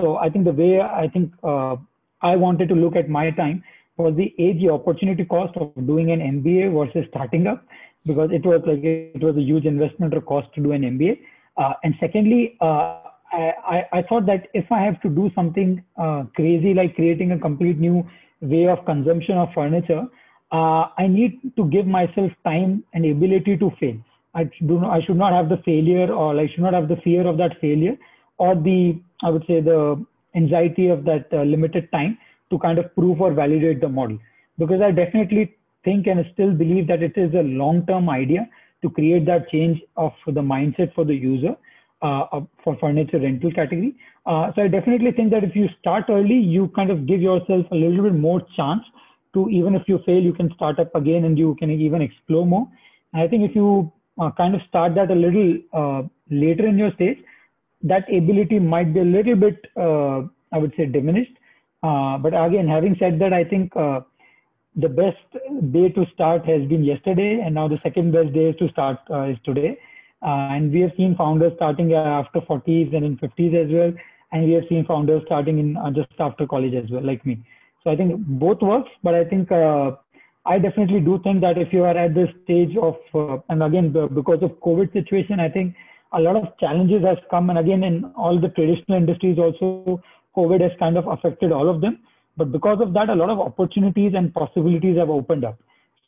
So 0.00 0.16
I 0.16 0.30
think 0.30 0.44
the 0.44 0.52
way 0.52 0.80
I 0.80 1.08
think 1.08 1.32
uh, 1.42 1.74
I 2.20 2.36
wanted 2.36 2.68
to 2.68 2.76
look 2.76 2.94
at 2.94 3.08
my 3.08 3.32
time 3.32 3.64
was 3.96 4.14
the 4.16 4.32
age, 4.38 4.60
the 4.60 4.70
opportunity 4.70 5.24
cost 5.24 5.56
of 5.56 5.74
doing 5.88 6.12
an 6.12 6.20
MBA 6.20 6.72
versus 6.72 7.08
starting 7.10 7.48
up 7.48 7.66
because 8.06 8.30
it 8.32 8.44
was 8.44 8.62
like 8.66 8.82
it 8.82 9.22
was 9.22 9.36
a 9.36 9.40
huge 9.40 9.64
investment 9.64 10.14
or 10.14 10.20
cost 10.20 10.52
to 10.54 10.62
do 10.62 10.72
an 10.72 10.82
MBA. 10.82 11.18
Uh, 11.56 11.74
and 11.84 11.94
secondly, 12.00 12.56
uh, 12.60 13.00
I, 13.32 13.86
I, 13.92 14.02
thought 14.02 14.26
that 14.26 14.48
if 14.52 14.70
I 14.70 14.80
have 14.80 15.00
to 15.02 15.08
do 15.08 15.30
something 15.34 15.82
uh, 15.96 16.24
crazy 16.34 16.74
like 16.74 16.94
creating 16.94 17.32
a 17.32 17.38
complete 17.38 17.78
new 17.78 18.06
way 18.40 18.66
of 18.66 18.84
consumption 18.84 19.38
of 19.38 19.48
furniture, 19.54 20.04
uh, 20.50 20.88
I 20.98 21.06
need 21.08 21.40
to 21.56 21.64
give 21.66 21.86
myself 21.86 22.30
time 22.44 22.84
and 22.92 23.06
ability 23.06 23.56
to 23.56 23.70
fail. 23.80 23.96
I 24.34 24.44
do 24.44 24.80
not, 24.80 24.90
I 24.90 25.02
should 25.04 25.16
not 25.16 25.32
have 25.32 25.48
the 25.48 25.58
failure 25.64 26.12
or 26.12 26.38
I 26.38 26.46
should 26.48 26.60
not 26.60 26.74
have 26.74 26.88
the 26.88 26.96
fear 26.96 27.26
of 27.26 27.38
that 27.38 27.60
failure 27.60 27.96
or 28.38 28.54
the 28.54 29.00
I 29.22 29.30
would 29.30 29.44
say 29.46 29.60
the 29.60 30.04
anxiety 30.34 30.88
of 30.88 31.04
that 31.04 31.26
uh, 31.32 31.42
limited 31.42 31.90
time 31.92 32.18
to 32.50 32.58
kind 32.58 32.78
of 32.78 32.94
prove 32.94 33.20
or 33.20 33.32
validate 33.32 33.80
the 33.80 33.88
model 33.88 34.18
because 34.58 34.80
I 34.80 34.90
definitely 34.90 35.54
think 35.84 36.06
and 36.06 36.24
still 36.32 36.52
believe 36.52 36.86
that 36.88 37.02
it 37.02 37.16
is 37.16 37.34
a 37.34 37.42
long-term 37.42 38.08
idea 38.08 38.48
to 38.82 38.90
create 38.90 39.26
that 39.26 39.48
change 39.50 39.80
of 39.96 40.12
the 40.26 40.40
mindset 40.40 40.94
for 40.94 41.04
the 41.04 41.14
user 41.14 41.56
uh, 42.02 42.40
for 42.64 42.76
furniture 42.80 43.18
rental 43.18 43.52
category. 43.52 43.94
Uh, 44.26 44.52
so 44.54 44.62
I 44.62 44.68
definitely 44.68 45.12
think 45.12 45.30
that 45.30 45.44
if 45.44 45.54
you 45.54 45.68
start 45.80 46.04
early, 46.08 46.34
you 46.34 46.68
kind 46.74 46.90
of 46.90 47.06
give 47.06 47.20
yourself 47.20 47.66
a 47.70 47.74
little 47.74 48.02
bit 48.02 48.14
more 48.14 48.40
chance 48.56 48.82
to 49.34 49.48
even 49.48 49.74
if 49.74 49.82
you 49.86 49.98
fail, 50.04 50.22
you 50.22 50.32
can 50.32 50.52
start 50.54 50.78
up 50.78 50.94
again 50.94 51.24
and 51.24 51.38
you 51.38 51.54
can 51.58 51.70
even 51.70 52.02
explore 52.02 52.46
more. 52.46 52.68
And 53.12 53.22
I 53.22 53.28
think 53.28 53.48
if 53.48 53.54
you 53.54 53.92
uh, 54.20 54.30
kind 54.32 54.54
of 54.54 54.60
start 54.68 54.94
that 54.94 55.10
a 55.10 55.14
little 55.14 55.58
uh, 55.72 56.02
later 56.30 56.66
in 56.66 56.76
your 56.76 56.92
stage, 56.94 57.18
that 57.82 58.04
ability 58.14 58.58
might 58.58 58.92
be 58.92 59.00
a 59.00 59.04
little 59.04 59.34
bit, 59.34 59.64
uh, 59.76 60.22
I 60.52 60.58
would 60.58 60.72
say, 60.76 60.86
diminished. 60.86 61.32
Uh, 61.82 62.18
but 62.18 62.28
again, 62.28 62.68
having 62.68 62.96
said 62.98 63.18
that, 63.18 63.32
I 63.32 63.42
think 63.42 63.72
the 64.76 64.88
best 64.88 65.18
day 65.70 65.88
to 65.90 66.06
start 66.14 66.46
has 66.46 66.66
been 66.66 66.82
yesterday, 66.82 67.40
and 67.44 67.54
now 67.54 67.68
the 67.68 67.78
second 67.82 68.12
best 68.12 68.32
day 68.32 68.52
to 68.52 68.68
start 68.70 68.98
uh, 69.10 69.22
is 69.24 69.38
today. 69.44 69.78
Uh, 70.22 70.54
and 70.54 70.72
we 70.72 70.80
have 70.80 70.92
seen 70.96 71.14
founders 71.16 71.52
starting 71.56 71.92
after 71.92 72.40
40s 72.40 72.94
and 72.94 73.04
in 73.04 73.16
50s 73.18 73.54
as 73.66 73.70
well, 73.70 73.92
and 74.32 74.46
we 74.46 74.52
have 74.52 74.64
seen 74.68 74.84
founders 74.86 75.22
starting 75.26 75.58
in 75.58 75.76
uh, 75.76 75.90
just 75.90 76.08
after 76.18 76.46
college 76.46 76.74
as 76.74 76.88
well, 76.90 77.04
like 77.04 77.24
me. 77.26 77.44
So 77.84 77.90
I 77.90 77.96
think 77.96 78.16
both 78.16 78.62
works, 78.62 78.90
but 79.02 79.14
I 79.14 79.24
think 79.24 79.50
uh, 79.50 79.92
I 80.46 80.58
definitely 80.58 81.00
do 81.00 81.20
think 81.22 81.40
that 81.42 81.58
if 81.58 81.72
you 81.72 81.84
are 81.84 81.96
at 81.96 82.14
this 82.14 82.30
stage 82.44 82.76
of, 82.76 82.96
uh, 83.14 83.38
and 83.48 83.62
again 83.62 83.92
because 83.92 84.42
of 84.42 84.52
COVID 84.60 84.92
situation, 84.92 85.40
I 85.40 85.48
think 85.48 85.74
a 86.12 86.20
lot 86.20 86.36
of 86.36 86.56
challenges 86.58 87.02
has 87.04 87.18
come, 87.30 87.50
and 87.50 87.58
again 87.58 87.82
in 87.82 88.04
all 88.16 88.40
the 88.40 88.48
traditional 88.48 88.96
industries 88.96 89.38
also, 89.38 90.00
COVID 90.36 90.60
has 90.62 90.72
kind 90.78 90.96
of 90.96 91.08
affected 91.08 91.52
all 91.52 91.68
of 91.68 91.80
them 91.80 91.98
but 92.36 92.52
because 92.52 92.80
of 92.80 92.92
that 92.92 93.08
a 93.08 93.14
lot 93.14 93.30
of 93.30 93.40
opportunities 93.40 94.12
and 94.14 94.32
possibilities 94.34 94.96
have 94.96 95.10
opened 95.10 95.44
up 95.44 95.58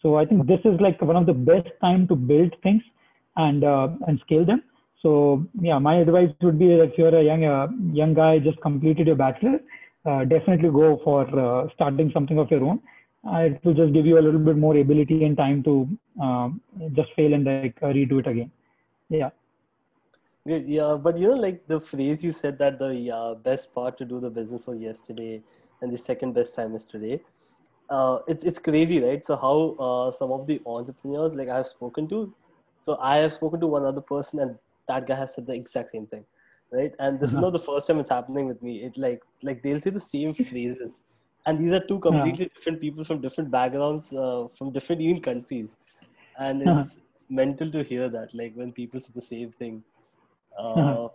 so 0.03 0.17
i 0.17 0.25
think 0.25 0.47
this 0.47 0.61
is 0.65 0.81
like 0.81 1.01
one 1.03 1.17
of 1.17 1.27
the 1.27 1.39
best 1.51 1.69
time 1.81 2.07
to 2.09 2.15
build 2.15 2.55
things 2.63 2.83
and 3.37 3.65
uh, 3.65 3.89
and 4.07 4.21
scale 4.21 4.45
them 4.45 4.63
so 5.03 5.45
yeah 5.61 5.79
my 5.79 5.97
advice 5.97 6.31
would 6.41 6.59
be 6.59 6.69
that 6.69 6.83
if 6.83 6.99
you're 6.99 7.17
a 7.19 7.25
young 7.31 7.45
uh, 7.45 7.67
young 7.93 8.15
guy 8.15 8.39
just 8.39 8.61
completed 8.61 9.07
your 9.07 9.17
bachelor 9.17 9.59
uh, 10.07 10.23
definitely 10.25 10.69
go 10.71 11.01
for 11.03 11.23
uh, 11.39 11.67
starting 11.75 12.11
something 12.13 12.39
of 12.39 12.51
your 12.51 12.63
own. 12.63 12.81
Uh, 13.27 13.39
it 13.39 13.65
will 13.65 13.73
just 13.73 13.93
give 13.95 14.05
you 14.05 14.19
a 14.19 14.21
little 14.21 14.41
bit 14.41 14.57
more 14.57 14.77
ability 14.77 15.25
and 15.25 15.35
time 15.37 15.63
to 15.63 15.89
um, 16.23 16.61
just 16.95 17.09
fail 17.17 17.33
and 17.33 17.47
like 17.47 17.75
uh, 17.83 17.87
redo 17.87 18.21
it 18.21 18.27
again. 18.27 18.51
Yeah. 19.09 19.31
Yeah, 20.45 20.99
but 21.03 21.17
you 21.17 21.29
know, 21.29 21.37
like 21.37 21.67
the 21.67 21.81
phrase 21.81 22.23
you 22.23 22.33
said 22.33 22.59
that 22.59 22.79
the 22.79 23.41
best 23.43 23.75
part 23.75 23.97
to 23.97 24.05
do 24.05 24.21
the 24.21 24.29
business 24.29 24.67
was 24.67 24.79
yesterday, 24.79 25.43
and 25.85 25.93
the 25.93 25.99
second 25.99 26.35
best 26.35 26.57
time 26.57 26.77
is 26.77 26.87
today. 26.87 27.23
Uh, 27.91 28.21
it's 28.29 28.45
it's 28.45 28.59
crazy, 28.59 29.01
right? 29.01 29.25
So 29.25 29.37
how 29.37 29.57
uh, 29.89 30.13
some 30.13 30.33
of 30.33 30.47
the 30.47 30.61
entrepreneurs 30.67 31.35
like 31.35 31.49
I've 31.51 31.67
spoken 31.67 32.09
to, 32.09 32.35
so 32.83 32.99
I 33.01 33.17
have 33.19 33.33
spoken 33.35 33.61
to 33.61 33.67
one 33.67 33.85
other 33.85 34.01
person, 34.01 34.41
and 34.41 34.59
that 34.89 35.07
guy 35.07 35.17
has 35.17 35.35
said 35.35 35.47
the 35.47 35.55
exact 35.55 35.93
same 35.93 36.07
thing, 36.07 36.25
right? 36.73 36.93
And 36.99 37.21
this 37.21 37.33
is 37.35 37.39
not 37.39 37.53
the 37.53 37.59
first 37.71 37.87
time 37.89 38.01
it's 38.01 38.11
happening 38.11 38.47
with 38.47 38.63
me. 38.63 38.83
It 38.85 38.97
like 38.97 39.23
like 39.43 39.63
they'll 39.63 39.81
say 39.81 39.91
the 39.91 40.01
same 40.01 40.35
phrases, 40.51 41.05
and 41.47 41.59
these 41.61 41.73
are 41.73 41.87
two 41.87 42.01
completely 42.01 42.51
different 42.57 42.81
people 42.81 43.05
from 43.05 43.21
different 43.21 43.51
backgrounds, 43.51 44.13
uh, 44.15 44.49
from 44.59 44.73
different 44.73 45.03
even 45.03 45.21
countries, 45.21 45.77
and 46.39 46.63
it's 46.63 46.99
mental 47.31 47.71
to 47.71 47.83
hear 47.85 48.09
that. 48.09 48.35
Like 48.35 48.55
when 48.55 48.73
people 48.73 49.01
say 49.01 49.13
the 49.15 49.23
same 49.23 49.53
thing 49.53 49.85
uh, 50.59 51.09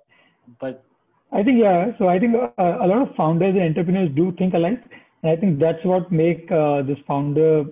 but 0.60 0.84
I 1.32 1.44
think 1.44 1.60
yeah. 1.60 1.92
So 1.98 2.08
I 2.08 2.20
think 2.20 2.36
uh, 2.36 2.50
a 2.58 2.88
lot 2.88 3.08
of 3.08 3.16
founders 3.16 3.56
and 3.56 3.64
entrepreneurs 3.64 4.10
do 4.16 4.32
think 4.38 4.54
alike, 4.54 4.82
and 5.22 5.32
I 5.32 5.36
think 5.36 5.60
that's 5.60 5.84
what 5.84 6.12
make 6.12 6.52
uh, 6.52 6.82
this 6.82 6.98
founder, 7.08 7.66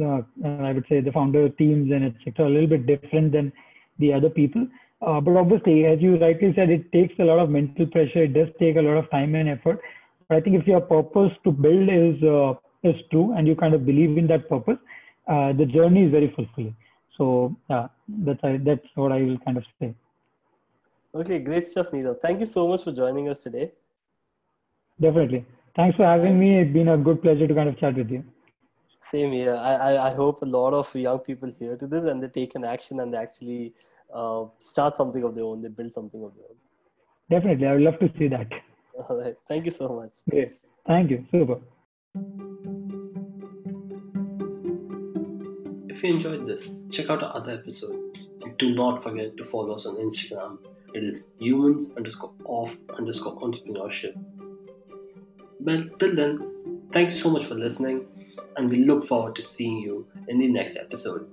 uh, 0.00 0.20
I 0.44 0.72
would 0.72 0.86
say, 0.88 1.00
the 1.00 1.12
founder 1.12 1.48
teams 1.50 1.92
and 1.92 2.04
etc. 2.04 2.48
a 2.48 2.50
little 2.50 2.66
bit 2.66 2.86
different 2.86 3.32
than 3.32 3.52
the 3.98 4.12
other 4.12 4.30
people. 4.30 4.66
Uh, 5.02 5.20
but 5.20 5.36
obviously, 5.36 5.84
as 5.84 6.00
you 6.00 6.16
rightly 6.16 6.54
said, 6.56 6.70
it 6.70 6.90
takes 6.92 7.14
a 7.18 7.24
lot 7.24 7.38
of 7.40 7.50
mental 7.50 7.86
pressure. 7.86 8.24
It 8.24 8.32
does 8.32 8.48
take 8.58 8.76
a 8.76 8.80
lot 8.80 8.96
of 8.96 9.10
time 9.10 9.34
and 9.34 9.50
effort. 9.50 9.80
But 10.28 10.38
I 10.38 10.40
think 10.40 10.56
if 10.56 10.66
your 10.66 10.80
purpose 10.80 11.32
to 11.44 11.52
build 11.52 11.90
is 11.90 12.22
uh, 12.22 12.54
is 12.88 12.96
true 13.10 13.32
and 13.32 13.46
you 13.46 13.54
kind 13.54 13.74
of 13.74 13.84
believe 13.84 14.16
in 14.16 14.26
that 14.28 14.48
purpose, 14.48 14.78
the 15.26 15.68
journey 15.74 16.04
is 16.04 16.10
very 16.10 16.32
fulfilling. 16.34 16.76
So 17.18 17.54
yeah, 17.68 17.88
that's 18.08 18.40
that's 18.64 18.88
what 18.94 19.12
I 19.12 19.20
will 19.22 19.38
kind 19.44 19.58
of 19.58 19.64
say. 19.78 19.94
Okay, 21.14 21.38
great 21.38 21.68
stuff, 21.68 21.90
Neerav. 21.92 22.20
Thank 22.20 22.40
you 22.40 22.46
so 22.46 22.66
much 22.66 22.82
for 22.82 22.90
joining 22.90 23.28
us 23.28 23.40
today. 23.40 23.70
Definitely. 25.00 25.44
Thanks 25.76 25.96
for 25.96 26.04
having 26.04 26.38
me. 26.38 26.58
It's 26.58 26.72
been 26.72 26.88
a 26.88 26.96
good 26.96 27.22
pleasure 27.22 27.46
to 27.46 27.54
kind 27.54 27.68
of 27.68 27.78
chat 27.78 27.94
with 27.94 28.10
you. 28.10 28.24
Same 29.00 29.32
here. 29.32 29.54
I, 29.54 29.74
I, 29.74 30.10
I 30.10 30.14
hope 30.14 30.42
a 30.42 30.46
lot 30.46 30.72
of 30.74 30.92
young 30.94 31.20
people 31.20 31.52
hear 31.56 31.76
to 31.76 31.86
this 31.86 32.04
and 32.04 32.20
they 32.20 32.28
take 32.28 32.56
an 32.56 32.64
action 32.64 32.98
and 32.98 33.14
they 33.14 33.18
actually 33.18 33.74
uh, 34.12 34.46
start 34.58 34.96
something 34.96 35.22
of 35.22 35.36
their 35.36 35.44
own. 35.44 35.62
They 35.62 35.68
build 35.68 35.92
something 35.92 36.24
of 36.24 36.34
their 36.34 36.46
own. 36.50 36.56
Definitely. 37.30 37.66
I 37.66 37.72
would 37.74 37.82
love 37.82 37.98
to 38.00 38.12
see 38.18 38.28
that. 38.28 38.50
All 39.08 39.16
right. 39.16 39.36
Thank 39.48 39.66
you 39.66 39.72
so 39.72 39.88
much. 39.88 40.12
Okay. 40.32 40.52
Thank 40.86 41.10
you. 41.10 41.24
Super. 41.30 41.60
If 45.88 46.02
you 46.02 46.10
enjoyed 46.10 46.48
this, 46.48 46.74
check 46.90 47.08
out 47.08 47.22
our 47.22 47.36
other 47.36 47.52
episode. 47.52 48.18
And 48.42 48.56
do 48.58 48.74
not 48.74 49.00
forget 49.02 49.36
to 49.36 49.44
follow 49.44 49.74
us 49.74 49.86
on 49.86 49.96
Instagram 49.96 50.58
it 50.94 51.02
is 51.02 51.30
humans 51.38 51.90
underscore 51.96 52.32
of 52.46 52.78
underscore 52.96 53.36
entrepreneurship. 53.40 54.14
Well, 55.60 55.84
till 55.98 56.14
then, 56.14 56.82
thank 56.92 57.10
you 57.10 57.16
so 57.16 57.30
much 57.30 57.46
for 57.46 57.54
listening, 57.54 58.06
and 58.56 58.70
we 58.70 58.84
look 58.84 59.04
forward 59.04 59.34
to 59.36 59.42
seeing 59.42 59.78
you 59.78 60.06
in 60.28 60.38
the 60.38 60.48
next 60.48 60.76
episode. 60.76 61.28